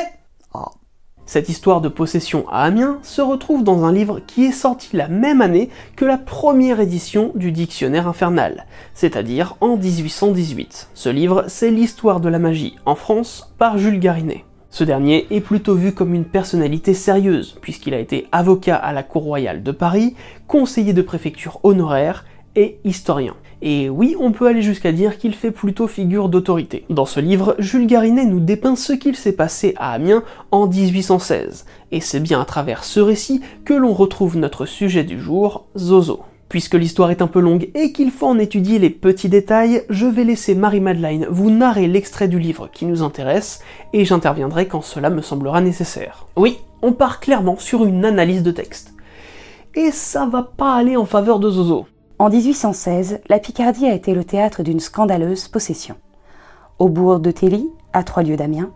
Cette 1.31 1.49
histoire 1.49 1.81
de 1.81 1.89
possession 1.89 2.45
à 2.49 2.65
Amiens 2.65 2.99
se 3.05 3.23
retrouve 3.23 3.63
dans 3.63 3.85
un 3.85 3.93
livre 3.93 4.19
qui 4.27 4.47
est 4.47 4.51
sorti 4.51 4.97
la 4.97 5.07
même 5.07 5.41
année 5.41 5.71
que 5.95 6.05
la 6.05 6.19
première 6.19 6.81
édition 6.81 7.31
du 7.37 7.53
Dictionnaire 7.53 8.09
infernal, 8.09 8.67
c'est-à-dire 8.95 9.55
en 9.61 9.77
1818. 9.77 10.89
Ce 10.93 11.09
livre, 11.09 11.45
c'est 11.47 11.71
l'histoire 11.71 12.19
de 12.19 12.29
la 12.29 12.41
magie 12.41 12.75
en 12.85 12.97
France 12.97 13.55
par 13.59 13.79
Jules 13.79 14.01
Garinet. 14.01 14.45
Ce 14.71 14.83
dernier 14.83 15.29
est 15.31 15.41
plutôt 15.41 15.77
vu 15.77 15.95
comme 15.95 16.15
une 16.15 16.25
personnalité 16.25 16.95
sérieuse, 16.95 17.57
puisqu'il 17.61 17.95
a 17.95 18.01
été 18.01 18.27
avocat 18.33 18.75
à 18.75 18.93
la 18.93 19.05
Cour 19.05 19.23
royale 19.23 19.63
de 19.63 19.71
Paris, 19.71 20.17
conseiller 20.49 20.95
de 20.95 21.03
préfecture 21.03 21.61
honoraire 21.63 22.25
et 22.57 22.81
historien. 22.83 23.37
Et 23.63 23.91
oui, 23.91 24.17
on 24.19 24.33
peut 24.33 24.47
aller 24.47 24.63
jusqu'à 24.63 24.91
dire 24.91 25.19
qu'il 25.19 25.35
fait 25.35 25.51
plutôt 25.51 25.87
figure 25.87 26.31
d'autorité. 26.31 26.85
Dans 26.89 27.05
ce 27.05 27.21
livre, 27.21 27.55
Jules 27.59 27.87
Garinet 27.87 28.25
nous 28.25 28.41
dépeint 28.41 28.77
ce 28.77 28.95
qu'il 28.95 29.17
s'est 29.17 29.33
passé 29.33 29.75
à 29.77 29.93
Amiens 29.93 30.23
en 30.51 30.67
1816, 30.67 31.67
et 31.93 32.01
c'est 32.01 32.21
bien 32.21 32.41
à 32.41 32.47
travers 32.47 32.85
ce 32.85 33.01
récit 33.01 33.43
que 33.67 33.75
l'on 33.75 33.93
retrouve 33.93 34.39
notre 34.39 34.65
sujet 34.65 35.05
du 35.05 35.21
jour, 35.21 35.67
Zozo. 35.77 36.21
Puisque 36.49 36.75
l'histoire 36.75 37.13
est 37.13 37.23
un 37.23 37.29
peu 37.29 37.39
longue 37.39 37.71
et 37.75 37.93
qu'il 37.93 38.11
faut 38.11 38.27
en 38.27 38.39
étudier 38.39 38.79
les 38.81 38.91
petits 38.91 39.29
détails, 39.29 39.85
je 39.89 40.07
vais 40.07 40.25
laisser 40.25 40.55
Marie-Madeleine 40.55 41.27
vous 41.31 41.51
narrer 41.51 41.87
l'extrait 41.87 42.27
du 42.27 42.41
livre 42.41 42.69
qui 42.73 42.87
nous 42.87 43.03
intéresse, 43.03 43.61
et 43.93 44.07
j'interviendrai 44.07 44.67
quand 44.67 44.83
cela 44.83 45.11
me 45.11 45.23
semblera 45.23 45.61
nécessaire. 45.61 46.27
Oui, 46.35 46.59
on 46.81 46.93
part 46.93 47.21
clairement 47.21 47.59
sur 47.59 47.85
une 47.85 48.07
analyse 48.07 48.43
de 48.43 48.51
texte. 48.51 48.95
Et 49.75 49.91
ça 49.93 50.27
va 50.27 50.43
pas 50.43 50.75
aller 50.75 50.97
en 50.97 51.05
faveur 51.05 51.39
de 51.39 51.51
Zozo. 51.51 51.87
En 52.21 52.29
1816, 52.29 53.21
la 53.31 53.39
Picardie 53.39 53.87
a 53.87 53.95
été 53.95 54.13
le 54.13 54.25
théâtre 54.25 54.63
d'une 54.63 54.79
scandaleuse 54.79 55.49
possession. 55.49 55.95
Au 56.79 56.91
bourg 56.91 57.19
de 57.19 57.31
Telly, 57.31 57.71
à 57.95 58.03
trois 58.03 58.23
lieues 58.23 58.37
d'Amiens, 58.37 58.73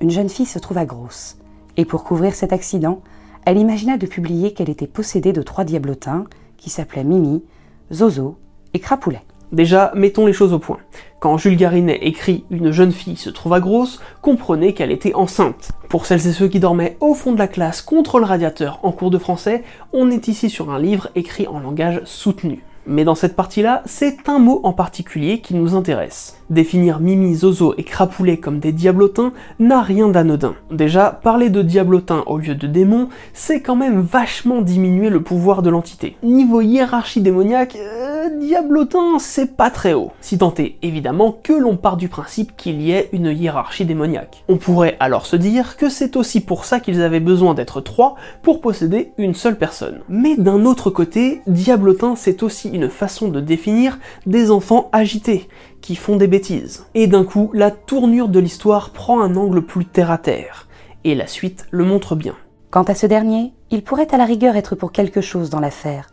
une 0.00 0.08
jeune 0.08 0.30
fille 0.30 0.46
se 0.46 0.58
trouva 0.58 0.86
grosse. 0.86 1.36
Et 1.76 1.84
pour 1.84 2.02
couvrir 2.02 2.34
cet 2.34 2.50
accident, 2.50 3.02
elle 3.44 3.58
imagina 3.58 3.98
de 3.98 4.06
publier 4.06 4.54
qu'elle 4.54 4.70
était 4.70 4.86
possédée 4.86 5.34
de 5.34 5.42
trois 5.42 5.64
diablotins 5.64 6.24
qui 6.56 6.70
s'appelaient 6.70 7.04
Mimi, 7.04 7.44
Zozo 7.92 8.38
et 8.72 8.78
Crapoulet. 8.78 9.20
Déjà, 9.52 9.92
mettons 9.94 10.24
les 10.24 10.32
choses 10.32 10.54
au 10.54 10.58
point. 10.58 10.78
Quand 11.20 11.36
Jules 11.36 11.58
Garinet 11.58 11.98
écrit 12.00 12.46
Une 12.48 12.70
jeune 12.70 12.92
fille 12.92 13.16
se 13.16 13.28
trouva 13.28 13.60
grosse, 13.60 14.00
comprenez 14.22 14.72
qu'elle 14.72 14.92
était 14.92 15.12
enceinte. 15.12 15.72
Pour 15.90 16.06
celles 16.06 16.26
et 16.26 16.32
ceux 16.32 16.48
qui 16.48 16.58
dormaient 16.58 16.96
au 17.00 17.12
fond 17.12 17.32
de 17.32 17.38
la 17.38 17.48
classe 17.48 17.82
contre 17.82 18.18
le 18.18 18.24
radiateur 18.24 18.80
en 18.82 18.92
cours 18.92 19.10
de 19.10 19.18
français, 19.18 19.62
on 19.92 20.10
est 20.10 20.28
ici 20.28 20.48
sur 20.48 20.70
un 20.70 20.78
livre 20.78 21.10
écrit 21.14 21.46
en 21.46 21.60
langage 21.60 22.00
soutenu. 22.06 22.62
Mais 22.90 23.04
dans 23.04 23.14
cette 23.14 23.36
partie-là, 23.36 23.82
c'est 23.84 24.30
un 24.30 24.38
mot 24.38 24.60
en 24.64 24.72
particulier 24.72 25.40
qui 25.40 25.54
nous 25.54 25.74
intéresse. 25.74 26.38
Définir 26.48 27.00
Mimi, 27.00 27.34
Zozo 27.34 27.74
et 27.76 27.84
Crapoulet 27.84 28.38
comme 28.38 28.60
des 28.60 28.72
diablotins 28.72 29.34
n'a 29.58 29.82
rien 29.82 30.08
d'anodin. 30.08 30.54
Déjà, 30.70 31.10
parler 31.10 31.50
de 31.50 31.60
diablotins 31.60 32.24
au 32.26 32.38
lieu 32.38 32.54
de 32.54 32.66
démons, 32.66 33.10
c'est 33.34 33.60
quand 33.60 33.76
même 33.76 34.00
vachement 34.00 34.62
diminuer 34.62 35.10
le 35.10 35.22
pouvoir 35.22 35.60
de 35.60 35.68
l'entité. 35.68 36.16
Niveau 36.22 36.62
hiérarchie 36.62 37.20
démoniaque, 37.20 37.76
euh, 37.76 38.17
diablotin, 38.28 39.18
c'est 39.18 39.56
pas 39.56 39.70
très 39.70 39.94
haut. 39.94 40.12
Si 40.20 40.38
tant 40.38 40.54
est 40.58 40.76
évidemment 40.82 41.32
que 41.42 41.52
l'on 41.52 41.76
part 41.76 41.96
du 41.96 42.08
principe 42.08 42.56
qu'il 42.56 42.80
y 42.80 42.92
ait 42.92 43.08
une 43.12 43.26
hiérarchie 43.26 43.84
démoniaque. 43.84 44.44
On 44.48 44.56
pourrait 44.56 44.96
alors 45.00 45.26
se 45.26 45.36
dire 45.36 45.76
que 45.76 45.88
c'est 45.88 46.16
aussi 46.16 46.40
pour 46.40 46.64
ça 46.64 46.80
qu'ils 46.80 47.02
avaient 47.02 47.20
besoin 47.20 47.54
d'être 47.54 47.80
trois 47.80 48.16
pour 48.42 48.60
posséder 48.60 49.12
une 49.18 49.34
seule 49.34 49.58
personne. 49.58 50.00
Mais 50.08 50.36
d'un 50.36 50.64
autre 50.64 50.90
côté, 50.90 51.40
diablotin 51.46 52.14
c'est 52.16 52.42
aussi 52.42 52.68
une 52.68 52.88
façon 52.88 53.28
de 53.28 53.40
définir 53.40 53.98
des 54.26 54.50
enfants 54.50 54.88
agités, 54.92 55.48
qui 55.80 55.96
font 55.96 56.16
des 56.16 56.26
bêtises. 56.26 56.86
Et 56.94 57.06
d'un 57.06 57.24
coup, 57.24 57.50
la 57.54 57.70
tournure 57.70 58.28
de 58.28 58.40
l'histoire 58.40 58.90
prend 58.90 59.20
un 59.20 59.36
angle 59.36 59.62
plus 59.62 59.84
terre 59.84 60.10
à 60.10 60.18
terre. 60.18 60.68
Et 61.04 61.14
la 61.14 61.26
suite 61.26 61.66
le 61.70 61.84
montre 61.84 62.16
bien. 62.16 62.34
Quant 62.70 62.82
à 62.82 62.94
ce 62.94 63.06
dernier, 63.06 63.52
il 63.70 63.82
pourrait 63.82 64.12
à 64.12 64.18
la 64.18 64.24
rigueur 64.24 64.56
être 64.56 64.74
pour 64.74 64.92
quelque 64.92 65.20
chose 65.20 65.50
dans 65.50 65.60
l'affaire, 65.60 66.10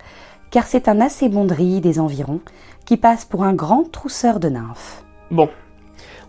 car 0.56 0.68
c'est 0.68 0.88
un 0.88 1.02
assez 1.02 1.28
bon 1.28 1.44
drille 1.44 1.82
des 1.82 2.00
environs 2.00 2.40
qui 2.86 2.96
passe 2.96 3.26
pour 3.26 3.44
un 3.44 3.54
grand 3.54 3.84
trousseur 3.92 4.40
de 4.40 4.48
nymphes. 4.48 5.04
Bon, 5.30 5.50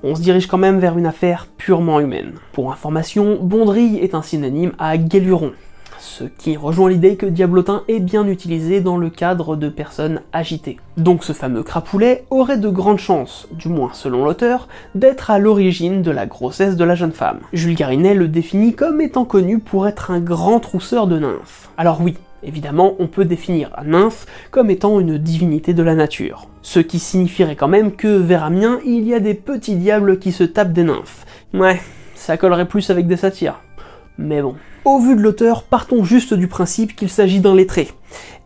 on 0.02 0.16
se 0.16 0.20
dirige 0.20 0.48
quand 0.48 0.58
même 0.58 0.80
vers 0.80 0.98
une 0.98 1.06
affaire 1.06 1.46
purement 1.56 2.00
humaine. 2.00 2.32
Pour 2.50 2.72
information, 2.72 3.38
Bondrille 3.40 3.98
est 3.98 4.16
un 4.16 4.22
synonyme 4.22 4.72
à 4.80 4.96
guéluron, 4.96 5.52
ce 6.00 6.24
qui 6.24 6.56
rejoint 6.56 6.90
l'idée 6.90 7.14
que 7.14 7.26
diablotin 7.26 7.84
est 7.86 8.00
bien 8.00 8.26
utilisé 8.26 8.80
dans 8.80 8.96
le 8.96 9.10
cadre 9.10 9.54
de 9.54 9.68
personnes 9.68 10.22
agitées. 10.32 10.80
Donc 10.96 11.22
ce 11.22 11.32
fameux 11.32 11.62
crapoulet 11.62 12.24
aurait 12.30 12.58
de 12.58 12.68
grandes 12.68 12.98
chances, 12.98 13.46
du 13.52 13.68
moins 13.68 13.90
selon 13.92 14.24
l'auteur, 14.24 14.66
d'être 14.96 15.30
à 15.30 15.38
l'origine 15.38 16.02
de 16.02 16.10
la 16.10 16.26
grossesse 16.26 16.74
de 16.74 16.82
la 16.82 16.96
jeune 16.96 17.12
femme. 17.12 17.38
Jules 17.52 17.76
Garinet 17.76 18.14
le 18.14 18.26
définit 18.26 18.74
comme 18.74 19.00
étant 19.00 19.24
connu 19.24 19.60
pour 19.60 19.86
être 19.86 20.10
un 20.10 20.18
grand 20.18 20.58
trousseur 20.58 21.06
de 21.06 21.20
nymphes. 21.20 21.70
Alors 21.78 22.00
oui, 22.00 22.16
Évidemment, 22.42 22.94
on 22.98 23.06
peut 23.06 23.24
définir 23.24 23.70
un 23.76 23.84
nymphe 23.84 24.26
comme 24.50 24.70
étant 24.70 25.00
une 25.00 25.18
divinité 25.18 25.74
de 25.74 25.82
la 25.82 25.94
nature. 25.94 26.48
Ce 26.62 26.80
qui 26.80 26.98
signifierait 26.98 27.56
quand 27.56 27.68
même 27.68 27.92
que 27.92 28.18
vers 28.18 28.44
Amiens, 28.44 28.80
il 28.84 29.06
y 29.06 29.14
a 29.14 29.20
des 29.20 29.34
petits 29.34 29.76
diables 29.76 30.18
qui 30.18 30.32
se 30.32 30.44
tapent 30.44 30.72
des 30.72 30.84
nymphes. 30.84 31.24
Ouais, 31.54 31.80
ça 32.14 32.36
collerait 32.36 32.68
plus 32.68 32.90
avec 32.90 33.06
des 33.06 33.16
satyres. 33.16 33.60
Mais 34.18 34.42
bon. 34.42 34.56
Au 34.84 35.00
vu 35.00 35.16
de 35.16 35.20
l'auteur, 35.20 35.64
partons 35.64 36.04
juste 36.04 36.32
du 36.32 36.46
principe 36.46 36.94
qu'il 36.94 37.08
s'agit 37.08 37.40
d'un 37.40 37.56
lettré, 37.56 37.88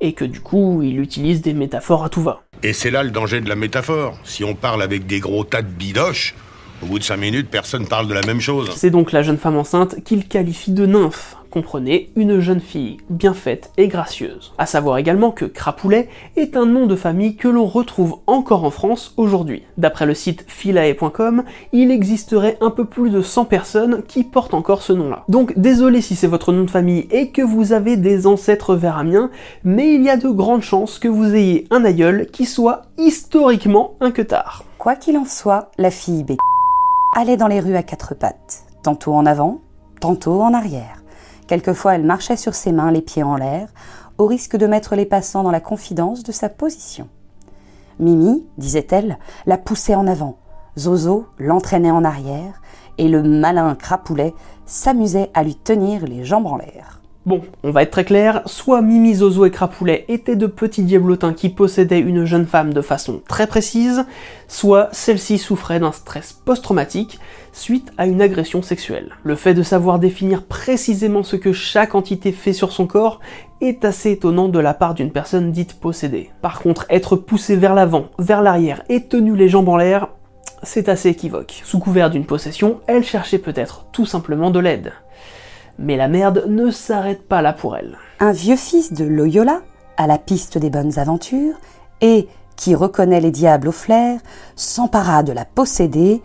et 0.01 0.15
que 0.15 0.25
du 0.25 0.41
coup, 0.41 0.81
il 0.83 0.99
utilise 0.99 1.43
des 1.43 1.53
métaphores 1.53 2.03
à 2.03 2.09
tout 2.09 2.23
va. 2.23 2.41
Et 2.63 2.73
c'est 2.73 2.91
là 2.91 3.03
le 3.03 3.11
danger 3.11 3.43
de 3.43 3.49
la 3.49 3.57
métaphore. 3.57 4.19
Si 4.25 4.43
on 4.43 4.55
parle 4.55 4.83
avec 4.83 5.07
des 5.07 5.21
gros 5.21 5.45
tas 5.45 5.61
de 5.61 5.69
bidoches, 5.69 6.35
au 6.83 6.87
bout 6.87 6.99
de 6.99 7.05
cinq 7.05 7.19
minutes, 7.19 7.49
personne 7.51 7.87
parle 7.87 8.09
de 8.09 8.15
la 8.15 8.23
même 8.23 8.41
chose. 8.41 8.71
C'est 8.75 8.91
donc 8.91 9.13
la 9.13 9.23
jeune 9.23 9.37
femme 9.37 9.57
enceinte 9.57 10.03
qu'il 10.03 10.27
qualifie 10.27 10.73
de 10.73 10.87
nymphe, 10.87 11.37
comprenez 11.51 12.11
une 12.17 12.41
jeune 12.41 12.61
fille 12.61 12.99
bien 13.11 13.35
faite 13.35 13.71
et 13.77 13.89
gracieuse. 13.89 14.53
À 14.57 14.67
savoir 14.67 14.99
également 14.99 15.31
que 15.31 15.45
Crapoulet 15.45 16.09
est 16.37 16.57
un 16.57 16.67
nom 16.67 16.87
de 16.87 16.97
famille 16.97 17.37
que 17.37 17.49
l'on 17.49 17.67
retrouve 17.67 18.17
encore 18.27 18.65
en 18.65 18.71
France 18.71 19.13
aujourd'hui. 19.17 19.63
D'après 19.77 20.07
le 20.07 20.15
site 20.15 20.45
philae.com, 20.47 21.45
il 21.73 21.91
existerait 21.91 22.57
un 22.61 22.71
peu 22.71 22.85
plus 22.85 23.11
de 23.11 23.21
100 23.21 23.45
personnes 23.45 24.03
qui 24.07 24.25
portent 24.25 24.55
encore 24.55 24.83
ce 24.83 24.93
nom-là. 24.93 25.25
Donc 25.29 25.59
désolé 25.59 26.01
si 26.01 26.17
c'est 26.17 26.27
votre 26.27 26.53
nom 26.53 26.65
de 26.65 26.71
famille 26.71 27.09
et 27.11 27.31
que 27.31 27.43
vous 27.43 27.73
avez 27.73 27.97
des 27.97 28.27
ancêtres 28.27 28.75
vers 28.75 28.97
Amiens, 28.97 29.31
mais 29.65 29.95
il 29.95 30.03
y 30.03 30.11
a 30.11 30.17
de 30.17 30.29
grandes 30.29 30.63
chances 30.63 30.99
que 30.99 31.09
vous 31.09 31.35
ayez 31.35 31.67
un 31.71 31.85
aïeul 31.85 32.27
qui 32.33 32.47
soit 32.47 32.83
historiquement 32.97 33.97
un 34.01 34.13
queutard. 34.13 34.65
Quoi 34.79 34.97
qu'il 34.97 35.19
en 35.19 35.27
soit, 35.27 35.71
la 35.79 35.91
fille 35.91 36.25
B 36.25 36.33
allait 37.17 37.37
dans 37.37 37.49
les 37.49 37.61
rues 37.61 37.77
à 37.77 37.83
quatre 37.83 38.15
pattes, 38.15 38.65
tantôt 38.83 39.15
en 39.15 39.27
avant, 39.27 39.59
tantôt 40.01 40.43
en 40.43 40.55
arrière. 40.55 41.03
Quelquefois, 41.47 41.95
elle 41.95 42.05
marchait 42.05 42.37
sur 42.37 42.55
ses 42.55 42.73
mains, 42.73 42.93
les 42.93 43.03
pieds 43.03 43.23
en 43.23 43.37
l'air, 43.37 43.69
au 44.19 44.27
risque 44.27 44.57
de 44.57 44.67
mettre 44.67 44.95
les 44.95 45.07
passants 45.07 45.43
dans 45.43 45.51
la 45.51 45.61
confidence 45.61 46.23
de 46.23 46.33
sa 46.33 46.49
position. 46.49 47.09
Mimi, 47.99 48.47
disait-elle, 48.59 49.19
la 49.47 49.59
poussait 49.59 49.95
en 49.95 50.07
avant, 50.07 50.39
Zozo 50.79 51.27
l'entraînait 51.39 51.91
en 51.91 52.05
arrière, 52.05 52.63
et 52.99 53.09
le 53.09 53.23
malin 53.23 53.75
crapoulet 53.75 54.35
s'amusait 54.67 55.31
à 55.35 55.43
lui 55.43 55.57
tenir 55.57 56.07
les 56.07 56.25
jambes 56.25 56.47
en 56.47 56.57
l'air. 56.57 57.00
Bon, 57.31 57.43
on 57.63 57.71
va 57.71 57.85
être 57.85 57.93
très 57.93 58.05
clair, 58.05 58.43
soit 58.47 58.83
Mimi, 58.83 59.15
Zozo 59.15 59.45
et 59.45 59.53
Crapoulet 59.53 60.05
étaient 60.09 60.35
de 60.35 60.49
petits 60.49 60.83
diablotins 60.83 61.33
qui 61.33 61.49
possédaient 61.49 62.01
une 62.01 62.25
jeune 62.25 62.45
femme 62.45 62.75
de 62.75 62.81
façon 62.81 63.23
très 63.29 63.47
précise, 63.47 64.05
soit 64.49 64.89
celle-ci 64.91 65.39
souffrait 65.39 65.79
d'un 65.79 65.93
stress 65.93 66.33
post-traumatique 66.33 67.21
suite 67.53 67.93
à 67.99 68.09
une 68.09 68.21
agression 68.21 68.63
sexuelle. 68.63 69.15
Le 69.23 69.37
fait 69.37 69.55
de 69.55 69.63
savoir 69.63 70.01
définir 70.01 70.43
précisément 70.43 71.23
ce 71.23 71.37
que 71.37 71.53
chaque 71.53 71.95
entité 71.95 72.33
fait 72.33 72.53
sur 72.53 72.73
son 72.73 72.89
corps 72.89 73.21
est 73.61 73.85
assez 73.85 74.11
étonnant 74.11 74.49
de 74.49 74.59
la 74.59 74.75
part 74.75 74.95
d'une 74.95 75.13
personne 75.13 75.53
dite 75.53 75.79
possédée. 75.79 76.31
Par 76.43 76.59
contre, 76.59 76.85
être 76.91 77.15
poussé 77.15 77.55
vers 77.55 77.77
l'avant, 77.77 78.09
vers 78.19 78.43
l'arrière 78.43 78.83
et 78.89 79.05
tenu 79.05 79.37
les 79.37 79.49
jambes 79.49 79.69
en 79.69 79.77
l'air, 79.77 80.09
c'est 80.65 80.89
assez 80.89 81.11
équivoque. 81.11 81.63
Sous 81.63 81.79
couvert 81.79 82.11
d'une 82.11 82.27
possession, 82.27 82.81
elle 82.89 83.05
cherchait 83.05 83.39
peut-être 83.39 83.87
tout 83.93 84.05
simplement 84.05 84.51
de 84.51 84.59
l'aide. 84.59 84.93
Mais 85.83 85.97
la 85.97 86.09
merde 86.09 86.45
ne 86.47 86.71
s'arrête 86.71 87.27
pas 87.27 87.41
là 87.41 87.55
pour 87.55 87.75
elle. 87.75 87.97
Un 88.21 88.33
vieux 88.33 88.57
fils 88.57 88.93
de 88.93 89.05
Loyola, 89.05 89.63
à 89.97 90.07
la 90.07 90.19
piste 90.19 90.59
des 90.59 90.69
bonnes 90.69 90.99
aventures, 90.99 91.55
et 92.03 92.29
qui 92.55 92.75
reconnaît 92.75 93.21
les 93.21 93.31
diables 93.31 93.69
au 93.69 93.73
flair, 93.73 94.21
s'empara 94.57 95.23
de 95.23 95.33
la 95.33 95.47
posséder 95.47 96.21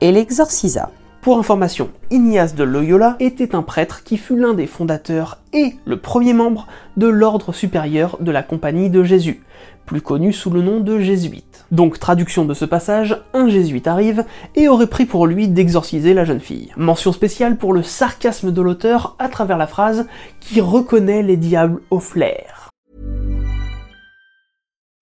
et 0.00 0.12
l'exorcisa. 0.12 0.90
Pour 1.20 1.38
information, 1.38 1.90
Ignace 2.12 2.54
de 2.54 2.62
Loyola 2.62 3.16
était 3.18 3.56
un 3.56 3.62
prêtre 3.62 4.04
qui 4.04 4.16
fut 4.16 4.36
l'un 4.36 4.54
des 4.54 4.68
fondateurs 4.68 5.38
et 5.52 5.74
le 5.84 6.00
premier 6.00 6.32
membre 6.32 6.68
de 6.96 7.08
l'ordre 7.08 7.52
supérieur 7.52 8.18
de 8.20 8.30
la 8.30 8.44
Compagnie 8.44 8.90
de 8.90 9.02
Jésus, 9.02 9.42
plus 9.86 10.02
connu 10.02 10.32
sous 10.32 10.50
le 10.50 10.60
nom 10.60 10.80
de 10.80 10.98
jésuite. 10.98 11.64
Donc 11.70 11.98
traduction 11.98 12.44
de 12.44 12.54
ce 12.54 12.64
passage, 12.64 13.22
un 13.32 13.48
jésuite 13.48 13.86
arrive 13.86 14.24
et 14.54 14.68
aurait 14.68 14.86
pris 14.86 15.06
pour 15.06 15.26
lui 15.26 15.48
d'exorciser 15.48 16.12
la 16.12 16.24
jeune 16.24 16.40
fille. 16.40 16.72
Mention 16.76 17.12
spéciale 17.12 17.56
pour 17.56 17.72
le 17.72 17.82
sarcasme 17.82 18.52
de 18.52 18.60
l'auteur 18.60 19.16
à 19.18 19.28
travers 19.28 19.58
la 19.58 19.66
phrase 19.66 20.06
qui 20.40 20.60
reconnaît 20.60 21.22
les 21.22 21.36
diables 21.36 21.80
au 21.90 22.00
flair. 22.00 22.70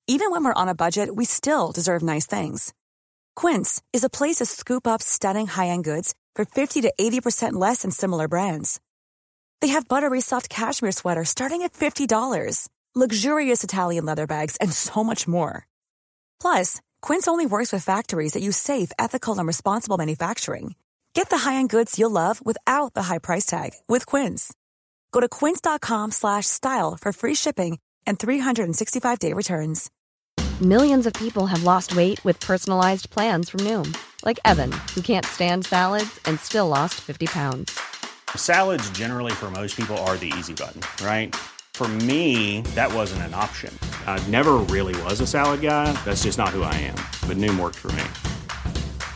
Even 0.06 0.30
when 0.30 0.44
we're 0.44 0.52
on 0.54 0.68
a 0.68 0.74
budget, 0.74 1.08
we 1.16 1.24
still 1.24 1.72
deserve 1.74 2.02
nice 2.02 2.26
things. 2.26 2.74
Quince 3.34 3.80
is 3.94 4.04
a 4.04 4.10
place 4.10 4.36
to 4.36 4.44
scoop 4.44 4.86
up 4.86 5.00
stunning 5.00 5.46
high-end 5.46 5.82
goods 5.82 6.14
for 6.36 6.44
50 6.44 6.82
to 6.82 6.92
80% 7.00 7.54
less 7.54 7.82
than 7.82 7.90
similar 7.90 8.28
brands. 8.28 8.80
They 9.62 9.68
have 9.68 9.88
buttery 9.88 10.20
soft 10.20 10.50
cashmere 10.50 10.92
sweaters 10.92 11.30
starting 11.30 11.62
at 11.62 11.72
$50, 11.72 12.68
luxurious 12.94 13.64
Italian 13.64 14.04
leather 14.04 14.26
bags, 14.26 14.56
and 14.60 14.72
so 14.72 15.02
much 15.02 15.26
more. 15.26 15.66
Plus, 16.40 16.80
Quince 17.02 17.26
only 17.26 17.46
works 17.46 17.72
with 17.72 17.82
factories 17.84 18.34
that 18.34 18.42
use 18.42 18.56
safe, 18.56 18.92
ethical, 18.98 19.38
and 19.38 19.46
responsible 19.46 19.96
manufacturing. 19.96 20.74
Get 21.14 21.30
the 21.30 21.38
high-end 21.38 21.70
goods 21.70 21.98
you'll 21.98 22.10
love 22.10 22.44
without 22.44 22.92
the 22.94 23.04
high 23.04 23.18
price 23.18 23.46
tag 23.46 23.70
with 23.88 24.04
Quince. 24.04 24.52
Go 25.12 25.20
to 25.20 25.28
quince.com 25.28 26.10
slash 26.10 26.46
style 26.46 26.98
for 27.00 27.12
free 27.12 27.34
shipping 27.34 27.78
and 28.06 28.18
365-day 28.18 29.32
returns. 29.32 29.90
Millions 30.60 31.06
of 31.06 31.12
people 31.14 31.46
have 31.46 31.62
lost 31.62 31.96
weight 31.96 32.24
with 32.24 32.38
personalized 32.40 33.10
plans 33.10 33.48
from 33.48 33.60
Noom, 33.60 33.96
like 34.24 34.40
Evan, 34.44 34.72
who 34.94 35.00
can't 35.00 35.26
stand 35.26 35.66
salads 35.66 36.20
and 36.26 36.38
still 36.40 36.68
lost 36.68 36.94
50 37.00 37.26
pounds. 37.26 37.78
Salads, 38.36 38.88
generally, 38.90 39.32
for 39.32 39.50
most 39.50 39.76
people, 39.76 39.96
are 39.98 40.16
the 40.16 40.32
easy 40.38 40.54
button, 40.54 40.80
right? 41.04 41.34
For 41.74 41.88
me, 42.06 42.60
that 42.76 42.94
wasn't 42.94 43.22
an 43.22 43.34
option. 43.34 43.76
I 44.06 44.22
never 44.28 44.58
really 44.70 44.94
was 45.02 45.20
a 45.20 45.26
salad 45.26 45.60
guy. 45.60 45.90
That's 46.04 46.22
just 46.22 46.38
not 46.38 46.50
who 46.50 46.62
I 46.62 46.72
am. 46.74 46.94
But 47.26 47.36
Noom 47.36 47.58
worked 47.58 47.78
for 47.78 47.90
me. 47.98 48.04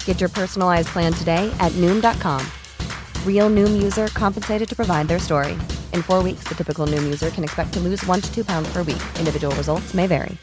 Get 0.04 0.18
your 0.18 0.28
personalized 0.28 0.88
plan 0.88 1.12
today 1.12 1.48
at 1.60 1.70
Noom.com. 1.76 2.44
Real 3.24 3.48
Noom 3.48 3.80
user 3.80 4.08
compensated 4.08 4.68
to 4.70 4.74
provide 4.74 5.06
their 5.06 5.20
story. 5.20 5.56
In 5.94 6.02
four 6.02 6.20
weeks, 6.20 6.48
the 6.48 6.56
typical 6.56 6.84
Noom 6.88 7.04
user 7.04 7.30
can 7.30 7.44
expect 7.44 7.72
to 7.74 7.80
lose 7.80 8.04
one 8.06 8.20
to 8.20 8.34
two 8.34 8.44
pounds 8.44 8.68
per 8.72 8.82
week. 8.82 9.02
Individual 9.20 9.54
results 9.54 9.94
may 9.94 10.08
vary. 10.08 10.36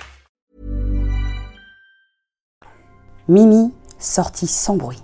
Mimi 3.27 3.73
sortit 3.99 4.47
sans 4.47 4.77
bruit. 4.77 5.03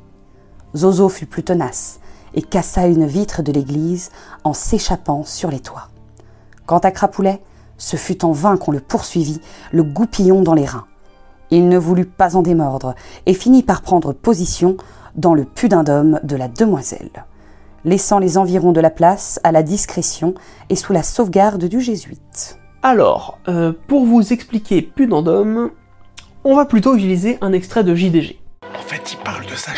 Zozo 0.77 1.09
fut 1.09 1.25
plus 1.25 1.43
tenace 1.43 1.99
et 2.33 2.43
cassa 2.43 2.87
une 2.87 3.05
vitre 3.05 3.41
de 3.41 3.51
l'église 3.51 4.11
en 4.45 4.53
s'échappant 4.53 5.25
sur 5.25 5.51
les 5.51 5.59
toits. 5.59 5.90
Quant 6.71 6.77
à 6.77 6.91
Crapoulet, 6.91 7.41
ce 7.77 7.97
fut 7.97 8.23
en 8.23 8.31
vain 8.31 8.55
qu'on 8.55 8.71
le 8.71 8.79
poursuivit, 8.79 9.41
le 9.73 9.83
goupillon 9.83 10.41
dans 10.41 10.53
les 10.53 10.63
reins. 10.65 10.85
Il 11.49 11.67
ne 11.67 11.77
voulut 11.77 12.05
pas 12.05 12.37
en 12.37 12.41
démordre 12.41 12.95
et 13.25 13.33
finit 13.33 13.61
par 13.61 13.81
prendre 13.81 14.13
position 14.13 14.77
dans 15.13 15.33
le 15.33 15.43
pudendum 15.43 16.21
de 16.23 16.35
la 16.37 16.47
demoiselle, 16.47 17.25
laissant 17.83 18.19
les 18.19 18.37
environs 18.37 18.71
de 18.71 18.79
la 18.79 18.89
place 18.89 19.37
à 19.43 19.51
la 19.51 19.63
discrétion 19.63 20.33
et 20.69 20.77
sous 20.77 20.93
la 20.93 21.03
sauvegarde 21.03 21.65
du 21.65 21.81
jésuite. 21.81 22.57
Alors, 22.83 23.37
euh, 23.49 23.73
pour 23.89 24.05
vous 24.05 24.31
expliquer 24.31 24.81
pudendum, 24.81 25.71
on 26.45 26.55
va 26.55 26.63
plutôt 26.63 26.95
utiliser 26.95 27.37
un 27.41 27.51
extrait 27.51 27.83
de 27.83 27.93
JDG. 27.93 28.39
En 28.79 28.81
fait, 28.83 29.11
il 29.11 29.17
parle 29.17 29.45
de 29.45 29.55
ça. 29.55 29.73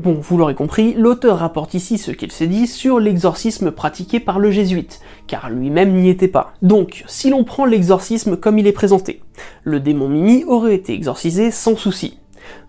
Bon, 0.00 0.14
vous 0.14 0.38
l'aurez 0.38 0.54
compris, 0.54 0.94
l'auteur 0.94 1.40
rapporte 1.40 1.74
ici 1.74 1.98
ce 1.98 2.10
qu'il 2.10 2.32
s'est 2.32 2.46
dit 2.46 2.66
sur 2.66 3.00
l'exorcisme 3.00 3.70
pratiqué 3.70 4.18
par 4.18 4.38
le 4.38 4.50
jésuite, 4.50 5.02
car 5.26 5.50
lui-même 5.50 5.92
n'y 5.92 6.08
était 6.08 6.26
pas. 6.26 6.54
Donc, 6.62 7.04
si 7.06 7.28
l'on 7.28 7.44
prend 7.44 7.66
l'exorcisme 7.66 8.38
comme 8.38 8.58
il 8.58 8.66
est 8.66 8.72
présenté, 8.72 9.20
le 9.62 9.78
démon 9.78 10.08
Mimi 10.08 10.44
aurait 10.44 10.74
été 10.74 10.94
exorcisé 10.94 11.50
sans 11.50 11.76
souci. 11.76 12.19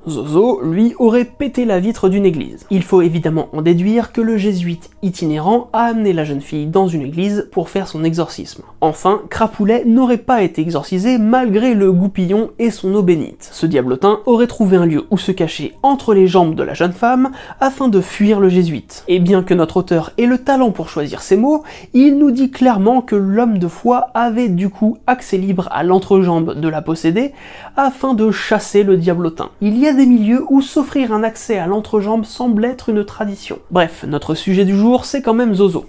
Zozo, 0.09 0.61
lui, 0.63 0.93
aurait 0.97 1.25
pété 1.25 1.65
la 1.65 1.79
vitre 1.79 2.09
d'une 2.09 2.25
église. 2.25 2.65
Il 2.71 2.83
faut 2.83 3.01
évidemment 3.01 3.49
en 3.53 3.61
déduire 3.61 4.11
que 4.11 4.21
le 4.21 4.37
jésuite 4.37 4.89
itinérant 5.03 5.69
a 5.73 5.83
amené 5.83 6.13
la 6.13 6.23
jeune 6.23 6.41
fille 6.41 6.65
dans 6.65 6.87
une 6.87 7.03
église 7.03 7.47
pour 7.51 7.69
faire 7.69 7.87
son 7.87 8.03
exorcisme. 8.03 8.63
Enfin, 8.81 9.21
Crapoulet 9.29 9.83
n'aurait 9.85 10.17
pas 10.17 10.41
été 10.41 10.61
exorcisé 10.61 11.17
malgré 11.17 11.73
le 11.73 11.91
goupillon 11.91 12.51
et 12.57 12.71
son 12.71 12.93
eau 12.95 13.03
bénite. 13.03 13.49
Ce 13.51 13.65
diablotin 13.65 14.19
aurait 14.25 14.47
trouvé 14.47 14.77
un 14.77 14.85
lieu 14.85 15.05
où 15.11 15.17
se 15.17 15.31
cacher 15.31 15.73
entre 15.83 16.13
les 16.13 16.27
jambes 16.27 16.55
de 16.55 16.63
la 16.63 16.73
jeune 16.73 16.93
femme 16.93 17.31
afin 17.59 17.87
de 17.87 18.01
fuir 18.01 18.39
le 18.39 18.49
jésuite. 18.49 19.03
Et 19.07 19.19
bien 19.19 19.43
que 19.43 19.53
notre 19.53 19.77
auteur 19.77 20.11
ait 20.17 20.25
le 20.25 20.39
talent 20.39 20.71
pour 20.71 20.89
choisir 20.89 21.21
ses 21.21 21.37
mots, 21.37 21.63
il 21.93 22.17
nous 22.17 22.31
dit 22.31 22.49
clairement 22.49 23.01
que 23.01 23.15
l'homme 23.15 23.59
de 23.59 23.67
foi 23.67 24.07
avait 24.13 24.49
du 24.49 24.69
coup 24.69 24.97
accès 25.05 25.37
libre 25.37 25.67
à 25.71 25.83
l'entrejambe 25.83 26.59
de 26.59 26.67
la 26.67 26.81
possédée 26.81 27.33
afin 27.75 28.13
de 28.13 28.31
chasser 28.31 28.83
le 28.83 28.97
diablotin. 28.97 29.49
Il 29.61 29.77
y 29.77 29.90
des 29.93 30.05
milieux 30.05 30.45
où 30.49 30.61
s'offrir 30.61 31.13
un 31.13 31.23
accès 31.23 31.57
à 31.57 31.67
l'entrejambe 31.67 32.25
semble 32.25 32.65
être 32.65 32.89
une 32.89 33.05
tradition. 33.05 33.59
Bref, 33.71 34.05
notre 34.07 34.35
sujet 34.35 34.65
du 34.65 34.75
jour, 34.75 35.05
c'est 35.05 35.21
quand 35.21 35.33
même 35.33 35.55
Zozo. 35.55 35.85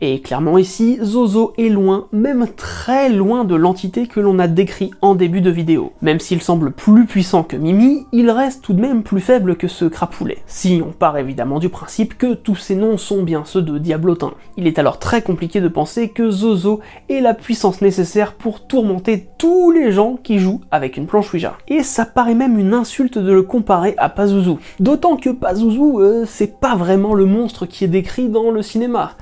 Et 0.00 0.20
clairement 0.20 0.58
ici, 0.58 0.98
Zozo 1.02 1.52
est 1.58 1.68
loin, 1.68 2.08
même 2.12 2.48
très 2.56 3.08
loin 3.08 3.44
de 3.44 3.54
l'entité 3.54 4.06
que 4.06 4.20
l'on 4.20 4.38
a 4.38 4.48
décrit 4.48 4.90
en 5.00 5.14
début 5.14 5.40
de 5.40 5.50
vidéo. 5.50 5.92
Même 6.02 6.20
s'il 6.20 6.42
semble 6.42 6.72
plus 6.72 7.06
puissant 7.06 7.42
que 7.44 7.56
Mimi, 7.56 8.06
il 8.12 8.30
reste 8.30 8.62
tout 8.62 8.72
de 8.72 8.80
même 8.80 9.02
plus 9.02 9.20
faible 9.20 9.56
que 9.56 9.68
ce 9.68 9.84
crapoulet. 9.84 10.38
Si 10.46 10.82
on 10.84 10.90
part 10.90 11.18
évidemment 11.18 11.58
du 11.58 11.68
principe 11.68 12.18
que 12.18 12.34
tous 12.34 12.56
ces 12.56 12.74
noms 12.74 12.98
sont 12.98 13.22
bien 13.22 13.44
ceux 13.44 13.62
de 13.62 13.78
Diablotin. 13.78 14.32
Il 14.56 14.66
est 14.66 14.78
alors 14.78 14.98
très 14.98 15.22
compliqué 15.22 15.60
de 15.60 15.68
penser 15.68 16.08
que 16.08 16.30
Zozo 16.30 16.80
ait 17.08 17.20
la 17.20 17.34
puissance 17.34 17.80
nécessaire 17.80 18.34
pour 18.34 18.66
tourmenter 18.66 19.28
tous 19.38 19.70
les 19.70 19.92
gens 19.92 20.18
qui 20.22 20.38
jouent 20.38 20.60
avec 20.70 20.96
une 20.96 21.06
planche 21.06 21.32
Ouija. 21.32 21.56
Et 21.68 21.82
ça 21.82 22.04
paraît 22.04 22.34
même 22.34 22.58
une 22.58 22.74
insulte 22.74 23.18
de 23.18 23.32
le 23.32 23.41
comparer 23.42 23.94
à 23.98 24.08
Pazuzu. 24.08 24.56
D'autant 24.80 25.16
que 25.16 25.30
Pazuzu, 25.30 25.80
euh, 25.80 26.24
c'est 26.26 26.58
pas 26.58 26.76
vraiment 26.76 27.14
le 27.14 27.26
monstre 27.26 27.66
qui 27.66 27.84
est 27.84 27.88
décrit 27.88 28.28
dans 28.28 28.50
le 28.50 28.62
cinéma. 28.62 29.12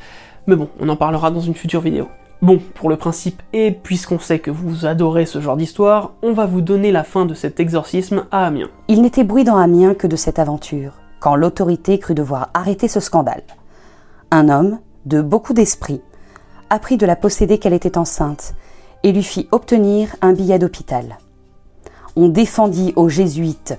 Mais 0.47 0.57
bon, 0.57 0.69
on 0.81 0.89
en 0.89 0.97
parlera 0.97 1.31
dans 1.31 1.41
une 1.41 1.55
future 1.55 1.81
vidéo. 1.81 2.09
Bon, 2.43 2.59
pour 2.75 2.89
le 2.89 2.97
principe, 2.97 3.43
et 3.53 3.71
puisqu'on 3.71 4.19
sait 4.19 4.39
que 4.39 4.51
vous 4.51 4.87
adorez 4.87 5.27
ce 5.27 5.43
genre 5.43 5.59
d'histoire, 5.59 6.13
on 6.23 6.33
va 6.33 6.47
vous 6.47 6.63
donner 6.63 6.91
la 6.91 7.05
fin 7.05 7.27
de 7.27 7.35
cet 7.35 7.61
exorcisme 7.61 8.25
à 8.31 8.47
Amiens. 8.47 8.71
Il 8.89 9.03
n'était 9.03 9.25
bruit 9.25 9.45
dans 9.45 9.59
Amiens 9.59 9.95
que 9.95 10.07
de 10.07 10.17
cette 10.17 10.39
aventure, 10.39 10.95
quand 11.21 11.37
l'autorité 11.37 11.99
crut 11.99 12.17
devoir 12.17 12.49
arrêter 12.55 12.89
ce 12.89 12.99
scandale. 12.99 13.43
Un 14.31 14.49
homme, 14.49 14.79
de 15.05 15.21
beaucoup 15.21 15.53
d'esprit, 15.53 16.01
apprit 16.71 16.97
de 16.97 17.05
la 17.05 17.17
posséder 17.17 17.59
qu'elle 17.59 17.75
était 17.75 17.99
enceinte 17.99 18.55
et 19.03 19.13
lui 19.13 19.23
fit 19.23 19.49
obtenir 19.51 20.17
un 20.23 20.33
billet 20.33 20.59
d'hôpital. 20.59 21.19
On 22.17 22.29
défendit 22.29 22.93
aux 22.97 23.09
jésuites 23.09 23.79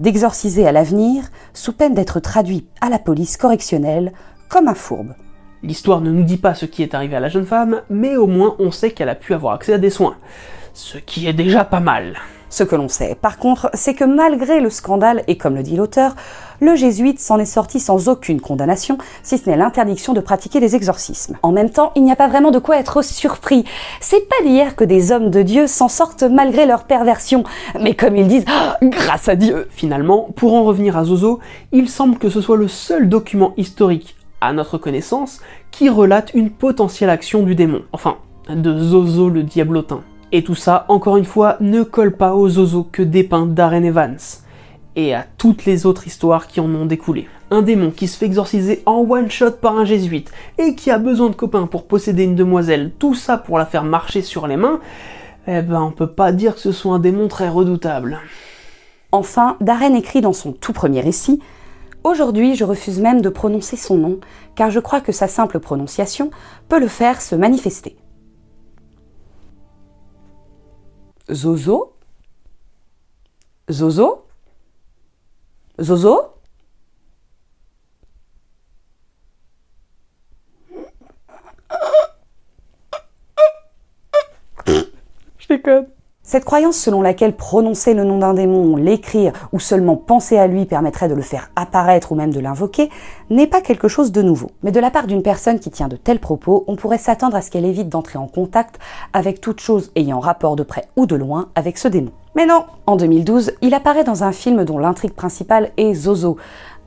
d'exorciser 0.00 0.66
à 0.66 0.72
l'avenir 0.72 1.24
sous 1.54 1.72
peine 1.72 1.94
d'être 1.94 2.20
traduit 2.20 2.66
à 2.80 2.90
la 2.90 2.98
police 2.98 3.36
correctionnelle 3.36 4.12
comme 4.48 4.68
un 4.68 4.74
fourbe. 4.74 5.14
L'histoire 5.62 6.00
ne 6.00 6.10
nous 6.10 6.24
dit 6.24 6.36
pas 6.36 6.54
ce 6.54 6.66
qui 6.66 6.82
est 6.82 6.94
arrivé 6.94 7.16
à 7.16 7.20
la 7.20 7.28
jeune 7.28 7.46
femme, 7.46 7.82
mais 7.88 8.16
au 8.16 8.26
moins 8.26 8.56
on 8.58 8.70
sait 8.70 8.90
qu'elle 8.90 9.08
a 9.08 9.14
pu 9.14 9.32
avoir 9.32 9.54
accès 9.54 9.74
à 9.74 9.78
des 9.78 9.90
soins. 9.90 10.16
Ce 10.74 10.98
qui 10.98 11.26
est 11.26 11.32
déjà 11.32 11.64
pas 11.64 11.80
mal. 11.80 12.18
Ce 12.52 12.64
que 12.64 12.76
l'on 12.76 12.88
sait, 12.88 13.14
par 13.14 13.38
contre, 13.38 13.70
c'est 13.72 13.94
que 13.94 14.04
malgré 14.04 14.60
le 14.60 14.68
scandale, 14.68 15.24
et 15.26 15.38
comme 15.38 15.54
le 15.54 15.62
dit 15.62 15.74
l'auteur, 15.74 16.14
le 16.60 16.76
jésuite 16.76 17.18
s'en 17.18 17.38
est 17.38 17.46
sorti 17.46 17.80
sans 17.80 18.10
aucune 18.10 18.42
condamnation, 18.42 18.98
si 19.22 19.38
ce 19.38 19.48
n'est 19.48 19.56
l'interdiction 19.56 20.12
de 20.12 20.20
pratiquer 20.20 20.60
des 20.60 20.76
exorcismes. 20.76 21.38
En 21.42 21.50
même 21.50 21.70
temps, 21.70 21.92
il 21.96 22.04
n'y 22.04 22.12
a 22.12 22.16
pas 22.16 22.28
vraiment 22.28 22.50
de 22.50 22.58
quoi 22.58 22.76
être 22.76 23.02
surpris. 23.02 23.64
C'est 24.00 24.28
pas 24.28 24.44
d'hier 24.44 24.76
que 24.76 24.84
des 24.84 25.12
hommes 25.12 25.30
de 25.30 25.40
Dieu 25.40 25.66
s'en 25.66 25.88
sortent 25.88 26.24
malgré 26.24 26.66
leur 26.66 26.84
perversion, 26.84 27.42
mais 27.80 27.94
comme 27.94 28.16
ils 28.16 28.28
disent, 28.28 28.44
ah, 28.48 28.76
grâce 28.82 29.30
à 29.30 29.34
Dieu. 29.34 29.66
Finalement, 29.70 30.28
pour 30.36 30.52
en 30.52 30.62
revenir 30.62 30.98
à 30.98 31.04
Zozo, 31.04 31.40
il 31.72 31.88
semble 31.88 32.18
que 32.18 32.28
ce 32.28 32.42
soit 32.42 32.58
le 32.58 32.68
seul 32.68 33.08
document 33.08 33.54
historique, 33.56 34.14
à 34.42 34.52
notre 34.52 34.76
connaissance, 34.76 35.40
qui 35.70 35.88
relate 35.88 36.34
une 36.34 36.50
potentielle 36.50 37.08
action 37.08 37.44
du 37.44 37.54
démon. 37.54 37.80
Enfin, 37.92 38.18
de 38.50 38.78
Zozo 38.78 39.30
le 39.30 39.42
diablotin. 39.42 40.02
Et 40.34 40.42
tout 40.42 40.54
ça, 40.54 40.86
encore 40.88 41.18
une 41.18 41.26
fois, 41.26 41.58
ne 41.60 41.82
colle 41.82 42.16
pas 42.16 42.34
aux 42.34 42.48
Zozo 42.48 42.88
que 42.90 43.02
dépeint 43.02 43.44
Darren 43.44 43.84
Evans, 43.84 44.16
et 44.96 45.14
à 45.14 45.26
toutes 45.36 45.66
les 45.66 45.84
autres 45.84 46.06
histoires 46.06 46.46
qui 46.46 46.58
en 46.58 46.74
ont 46.74 46.86
découlé. 46.86 47.28
Un 47.50 47.60
démon 47.60 47.90
qui 47.90 48.08
se 48.08 48.16
fait 48.16 48.24
exorciser 48.24 48.82
en 48.86 49.04
one 49.06 49.30
shot 49.30 49.52
par 49.60 49.76
un 49.76 49.84
jésuite, 49.84 50.32
et 50.56 50.74
qui 50.74 50.90
a 50.90 50.96
besoin 50.96 51.28
de 51.28 51.34
copains 51.34 51.66
pour 51.66 51.86
posséder 51.86 52.24
une 52.24 52.34
demoiselle, 52.34 52.92
tout 52.98 53.14
ça 53.14 53.36
pour 53.36 53.58
la 53.58 53.66
faire 53.66 53.84
marcher 53.84 54.22
sur 54.22 54.46
les 54.46 54.56
mains, 54.56 54.80
eh 55.46 55.60
ben 55.60 55.82
on 55.82 55.90
peut 55.90 56.06
pas 56.06 56.32
dire 56.32 56.54
que 56.54 56.60
ce 56.60 56.72
soit 56.72 56.94
un 56.94 56.98
démon 56.98 57.28
très 57.28 57.50
redoutable. 57.50 58.18
Enfin, 59.10 59.58
Darren 59.60 59.94
écrit 59.94 60.22
dans 60.22 60.32
son 60.32 60.52
tout 60.52 60.72
premier 60.72 61.02
récit 61.02 61.40
Aujourd'hui, 62.04 62.56
je 62.56 62.64
refuse 62.64 63.00
même 63.00 63.20
de 63.20 63.28
prononcer 63.28 63.76
son 63.76 63.96
nom, 63.96 64.18
car 64.56 64.70
je 64.70 64.80
crois 64.80 65.00
que 65.00 65.12
sa 65.12 65.28
simple 65.28 65.60
prononciation 65.60 66.30
peut 66.68 66.80
le 66.80 66.88
faire 66.88 67.20
se 67.20 67.36
manifester. 67.36 67.96
so 71.28 71.56
so, 71.56 71.94
so 73.70 73.90
so, 73.90 74.24
so 75.80 75.96
so. 75.96 76.28
Schnickern. 85.38 86.01
Cette 86.32 86.46
croyance 86.46 86.78
selon 86.78 87.02
laquelle 87.02 87.36
prononcer 87.36 87.92
le 87.92 88.04
nom 88.04 88.16
d'un 88.16 88.32
démon, 88.32 88.76
l'écrire 88.76 89.34
ou 89.52 89.60
seulement 89.60 89.96
penser 89.96 90.38
à 90.38 90.46
lui 90.46 90.64
permettrait 90.64 91.10
de 91.10 91.14
le 91.14 91.20
faire 91.20 91.50
apparaître 91.56 92.10
ou 92.10 92.14
même 92.14 92.32
de 92.32 92.40
l'invoquer 92.40 92.88
n'est 93.28 93.46
pas 93.46 93.60
quelque 93.60 93.86
chose 93.86 94.12
de 94.12 94.22
nouveau. 94.22 94.50
Mais 94.62 94.72
de 94.72 94.80
la 94.80 94.90
part 94.90 95.06
d'une 95.06 95.22
personne 95.22 95.60
qui 95.60 95.70
tient 95.70 95.88
de 95.88 95.96
tels 95.96 96.20
propos, 96.20 96.64
on 96.68 96.76
pourrait 96.76 96.96
s'attendre 96.96 97.36
à 97.36 97.42
ce 97.42 97.50
qu'elle 97.50 97.66
évite 97.66 97.90
d'entrer 97.90 98.18
en 98.18 98.28
contact 98.28 98.78
avec 99.12 99.42
toute 99.42 99.60
chose 99.60 99.92
ayant 99.94 100.20
rapport 100.20 100.56
de 100.56 100.62
près 100.62 100.88
ou 100.96 101.04
de 101.04 101.16
loin 101.16 101.50
avec 101.54 101.76
ce 101.76 101.88
démon. 101.88 102.12
Mais 102.34 102.46
non 102.46 102.64
En 102.86 102.96
2012, 102.96 103.52
il 103.60 103.74
apparaît 103.74 104.04
dans 104.04 104.24
un 104.24 104.32
film 104.32 104.64
dont 104.64 104.78
l'intrigue 104.78 105.12
principale 105.12 105.72
est 105.76 105.92
Zozo, 105.92 106.38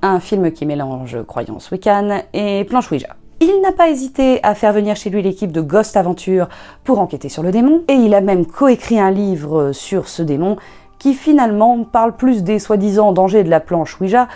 un 0.01 0.19
film 0.19 0.51
qui 0.53 0.65
mélange 0.65 1.21
croyance 1.27 1.69
Wiccan 1.69 2.23
et 2.33 2.63
planche 2.63 2.89
Ouija. 2.89 3.15
Il 3.47 3.61
n'a 3.61 3.71
pas 3.71 3.89
hésité 3.89 4.39
à 4.41 4.55
faire 4.55 4.73
venir 4.73 4.95
chez 4.95 5.11
lui 5.11 5.21
l'équipe 5.21 5.51
de 5.51 5.61
Ghost 5.61 5.95
Aventure 5.97 6.49
pour 6.83 6.97
enquêter 6.97 7.29
sur 7.29 7.43
le 7.43 7.51
démon, 7.51 7.83
et 7.87 7.93
il 7.93 8.15
a 8.15 8.21
même 8.21 8.47
coécrit 8.47 8.99
un 8.99 9.11
livre 9.11 9.71
sur 9.71 10.07
ce 10.07 10.23
démon 10.23 10.55
qui 10.97 11.13
finalement 11.13 11.83
parle 11.83 12.15
plus 12.15 12.41
des 12.41 12.57
soi-disant 12.57 13.11
dangers 13.11 13.43
de 13.43 13.51
la 13.51 13.59
planche 13.59 14.01
Ouija 14.01 14.27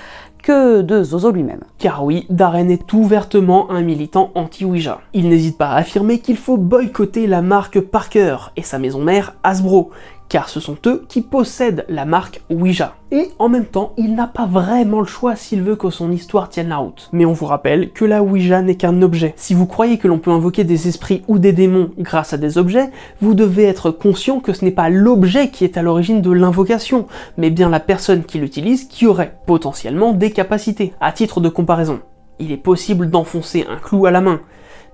que 0.44 0.82
de 0.82 1.02
Zozo 1.02 1.32
lui-même. 1.32 1.64
Car 1.80 2.06
oui, 2.06 2.28
Darren 2.30 2.70
est 2.70 2.94
ouvertement 2.94 3.72
un 3.72 3.82
militant 3.82 4.30
anti-Ouija. 4.36 5.00
Il 5.14 5.28
n'hésite 5.28 5.58
pas 5.58 5.70
à 5.70 5.78
affirmer 5.78 6.20
qu'il 6.20 6.38
faut 6.38 6.58
boycotter 6.58 7.26
la 7.26 7.42
marque 7.42 7.80
Parker 7.80 8.38
et 8.58 8.62
sa 8.62 8.78
maison 8.78 9.02
mère 9.02 9.34
Hasbro, 9.42 9.90
car 10.30 10.48
ce 10.48 10.60
sont 10.60 10.78
eux 10.86 11.06
qui 11.10 11.22
possèdent 11.22 11.86
la 11.90 12.06
marque 12.06 12.42
Ouija. 12.50 12.96
Et 13.12 13.30
en 13.40 13.50
même 13.50 13.66
temps, 13.66 13.94
il 13.98 14.14
n'a 14.14 14.28
pas 14.28 14.46
vraiment 14.46 15.00
le 15.00 15.08
choix 15.08 15.36
s'il 15.36 15.64
veut 15.64 15.76
que 15.76 15.90
son 15.90 16.12
histoire 16.12 16.50
tienne 16.50 16.70
la 16.70 16.78
route. 16.78 17.10
Mais 17.12 17.26
on 17.26 17.34
vous 17.34 17.48
rappelle 17.48 17.92
que 17.92 18.06
la 18.06 18.22
Ouija 18.22 18.62
n'est 18.62 18.76
qu'un 18.76 19.02
objet. 19.02 19.34
Si 19.36 19.56
vous 19.56 19.66
croyez 19.66 19.98
que 19.98 20.08
l'on 20.08 20.20
peut 20.20 20.32
invoquer 20.32 20.64
des 20.64 20.88
esprits 20.88 21.24
ou 21.28 21.40
des 21.40 21.52
démons 21.52 21.90
grâce 21.98 22.34
à 22.34 22.38
des 22.38 22.60
objets, 22.60 22.92
vous 23.20 23.34
devez 23.34 23.64
être 23.64 23.90
conscient 23.90 24.40
que 24.40 24.54
ce 24.54 24.64
n'est 24.64 24.72
pas 24.72 24.90
l'objet 24.90 25.50
qui 25.50 25.64
est 25.64 25.78
à 25.78 25.82
l'origine 25.82 26.22
de 26.22 26.32
l'invocation, 26.32 27.08
mais 27.38 27.50
bien 27.50 27.70
la 27.70 27.80
personne 27.80 28.24
qui 28.24 28.38
l'utilise 28.38 28.86
qui 28.86 29.08
aurait 29.08 29.40
potentiellement 29.48 30.14
des 30.14 30.32
capacités. 30.32 30.94
À 31.02 31.12
titre 31.12 31.42
de 31.42 31.50
comparaison, 31.50 32.02
il 32.40 32.52
est 32.52 32.58
possible 32.58 33.10
d'enfoncer 33.10 33.66
un 33.70 33.78
clou 33.78 34.06
à 34.06 34.12
la 34.12 34.22
main, 34.22 34.42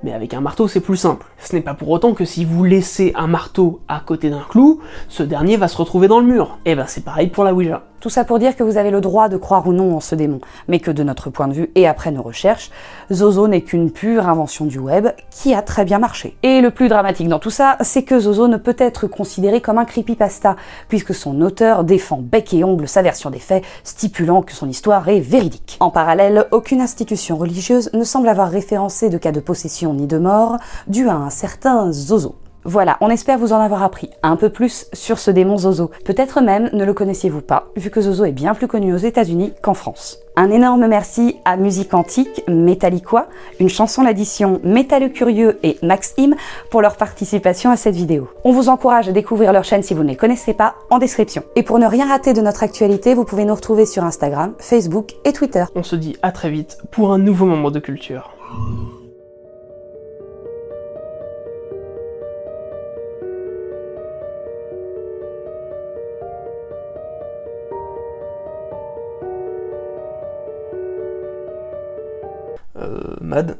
mais 0.04 0.14
avec 0.14 0.34
un 0.34 0.42
marteau 0.42 0.68
c'est 0.68 0.82
plus 0.82 0.98
simple. 0.98 1.26
Ce 1.40 1.56
n'est 1.56 1.62
pas 1.62 1.74
pour 1.74 1.90
autant 1.90 2.14
que 2.14 2.26
si 2.26 2.46
vous 2.46 2.64
laissez 2.64 3.14
un 3.16 3.28
marteau 3.28 3.82
à 3.88 4.00
côté 4.00 4.30
d'un 4.30 4.44
clou, 4.48 4.82
ce 5.08 5.24
dernier 5.24 5.58
va 5.58 5.68
se 5.68 5.78
retrouver 5.78 6.08
dans 6.08 6.20
le 6.20 6.28
mur. 6.28 6.58
Et 6.66 6.76
ben 6.76 6.86
c'est 6.88 7.04
pareil 7.04 7.28
pour 7.28 7.44
la 7.44 7.54
Ouija. 7.54 7.84
Tout 8.00 8.10
ça 8.10 8.24
pour 8.24 8.40
dire 8.40 8.56
que 8.56 8.64
vous 8.64 8.78
avez 8.78 8.92
le 8.92 9.02
droit 9.02 9.30
de 9.30 9.38
croire 9.38 9.68
ou 9.68 9.74
non 9.74 9.96
en 9.96 10.00
ce 10.00 10.16
démon, 10.16 10.40
mais 10.68 10.80
que 10.80 10.92
de 10.92 11.04
notre 11.04 11.30
point 11.30 11.48
de 11.48 11.54
vue 11.54 11.72
et 11.76 11.88
après 11.88 12.12
nos 12.12 12.22
recherches, 12.22 12.70
Zozo 13.12 13.48
n'est 13.48 13.62
qu'une 13.62 13.92
pure 13.92 14.28
invention 14.28 14.66
du 14.66 14.78
web 14.80 15.08
qui 15.32 15.54
a 15.54 15.62
très 15.62 15.86
bien 15.86 16.00
marché. 16.00 16.38
Et 16.44 16.62
le 16.62 16.72
plus 16.72 16.88
dramatique 16.88 17.28
dans 17.28 17.40
tout 17.40 17.50
ça, 17.50 17.78
c'est 17.82 18.04
que 18.04 18.20
Zozo 18.20 18.48
ne 18.48 18.58
peut 18.58 18.76
être 18.78 19.08
considéré 19.08 19.62
comme 19.62 19.78
un 19.78 19.86
creepypasta, 19.86 20.56
puisque 20.88 21.16
son 21.16 21.42
auteur 21.42 21.84
défend 21.84 22.20
bec 22.22 22.54
et 22.54 22.64
ongle 22.64 22.88
sa 22.88 23.02
version 23.02 23.30
des 23.30 23.40
faits, 23.40 23.64
stipulant 23.84 24.42
que 24.42 24.54
son 24.54 24.70
histoire 24.70 25.08
est 25.10 25.20
véridique. 25.20 25.78
En 25.80 25.90
parallèle, 25.90 26.48
aucune 26.52 26.82
institution 26.82 27.38
religieuse 27.38 27.90
ne 27.94 28.04
semble 28.04 28.30
avoir 28.30 28.50
référencé 28.50 29.10
de 29.10 29.18
cas 29.18 29.32
de 29.32 29.40
possession 29.40 29.94
ni 29.94 30.08
de 30.08 30.18
mort 30.18 30.58
dû 30.88 31.10
à 31.10 31.16
un 31.16 31.30
certain 31.30 31.92
Zozo. 31.92 32.36
Voilà, 32.68 32.98
on 33.00 33.12
espère 33.12 33.38
vous 33.38 33.54
en 33.54 33.60
avoir 33.60 33.84
appris 33.84 34.10
un 34.24 34.36
peu 34.36 34.50
plus 34.50 34.88
sur 34.92 35.20
ce 35.20 35.30
démon 35.30 35.56
Zozo. 35.58 35.92
Peut-être 36.04 36.42
même 36.42 36.72
ne 36.74 36.84
le 36.84 36.96
connaissiez-vous 36.96 37.42
pas, 37.42 37.68
vu 37.76 37.92
que 37.92 38.02
Zozo 38.02 38.26
est 38.26 38.32
bien 38.32 38.56
plus 38.56 38.68
connu 38.68 38.92
aux 38.92 38.98
États-Unis 38.98 39.54
qu'en 39.62 39.76
France. 39.76 40.18
Un 40.36 40.50
énorme 40.50 40.88
merci 40.88 41.38
à 41.46 41.58
Musique 41.58 41.94
Antique, 41.94 42.44
Metalliqua, 42.48 43.28
une 43.60 43.70
chanson 43.70 44.04
d'addition 44.04 44.60
Métal 44.64 45.12
Curieux 45.12 45.60
et 45.62 45.78
Max 45.84 46.16
Im 46.18 46.32
pour 46.72 46.82
leur 46.82 46.98
participation 46.98 47.70
à 47.70 47.78
cette 47.78 47.96
vidéo. 47.96 48.30
On 48.44 48.52
vous 48.52 48.68
encourage 48.68 49.08
à 49.08 49.12
découvrir 49.12 49.54
leur 49.54 49.64
chaîne 49.64 49.84
si 49.84 49.94
vous 49.94 50.02
ne 50.02 50.10
les 50.10 50.16
connaissez 50.16 50.56
pas 50.56 50.74
en 50.90 50.98
description. 50.98 51.44
Et 51.56 51.62
pour 51.62 51.78
ne 51.78 51.86
rien 51.86 52.08
rater 52.08 52.34
de 52.34 52.42
notre 52.42 52.64
actualité, 52.64 53.14
vous 53.14 53.26
pouvez 53.26 53.46
nous 53.46 53.56
retrouver 53.56 53.86
sur 53.86 54.04
Instagram, 54.04 54.56
Facebook 54.58 55.14
et 55.24 55.34
Twitter. 55.34 55.66
On 55.76 55.84
se 55.84 55.96
dit 55.96 56.18
à 56.24 56.32
très 56.32 56.50
vite 56.50 56.80
pour 56.90 57.14
un 57.14 57.20
nouveau 57.20 57.46
moment 57.46 57.70
de 57.70 57.80
culture. 57.80 58.32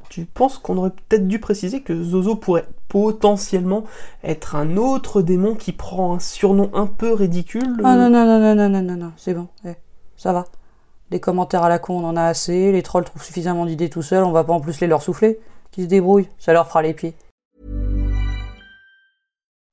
tu 0.10 0.26
penses 0.26 0.58
qu'on 0.58 0.78
aurait 0.78 0.92
peut-être 0.92 1.28
dû 1.28 1.40
préciser 1.40 1.82
que 1.82 2.04
Zozo 2.04 2.36
pourrait 2.36 2.68
potentiellement 2.88 3.84
être 4.24 4.56
un 4.56 4.78
autre 4.78 5.22
démon 5.22 5.56
qui 5.56 5.72
prend 5.72 6.16
un 6.16 6.20
surnom 6.20 6.70
un 6.74 6.88
peu 6.88 7.14
ridicule 7.14 7.82
Ah 7.84 7.96
non, 7.96 8.10
non, 8.10 8.26
non, 8.26 8.40
non, 8.40 8.56
non, 8.56 8.70
non, 8.70 8.82
non, 8.82 8.96
non. 8.96 9.12
c'est 9.18 9.34
bon, 9.34 9.48
eh, 9.66 9.76
ça 10.18 10.34
va. 10.34 10.46
Des 11.12 11.20
commentaires 11.20 11.64
à 11.64 11.70
la 11.70 11.80
con, 11.80 12.00
on 12.00 12.08
en 12.08 12.16
a 12.16 12.24
assez, 12.24 12.72
les 12.72 12.82
trolls 12.84 13.04
trouvent 13.06 13.24
suffisamment 13.24 13.66
d'idées 13.66 13.90
tout 13.90 14.02
seuls, 14.02 14.24
on 14.24 14.32
va 14.32 14.44
pas 14.44 14.54
en 14.54 14.60
plus 14.62 14.80
les 14.82 14.88
leur 14.88 15.02
souffler. 15.02 15.40
Qui 15.72 15.84
se 15.84 15.88
débrouillent, 15.88 16.30
ça 16.40 16.54
leur 16.54 16.68
fera 16.68 16.82
les 16.82 16.94
pieds. 16.94 17.16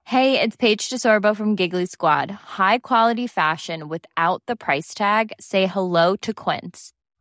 Hey, 0.04 0.38
it's 0.38 0.56
Paige 0.56 0.90
DeSorbo 0.90 1.34
from 1.34 1.56
Giggly 1.56 1.86
Squad. 1.86 2.30
High 2.58 2.80
quality 2.80 3.26
fashion 3.26 3.88
without 3.88 4.42
the 4.46 4.56
price 4.56 4.92
tag. 4.92 5.32
Say 5.40 5.66
hello 5.66 6.16
to 6.16 6.34
Quince. 6.34 6.92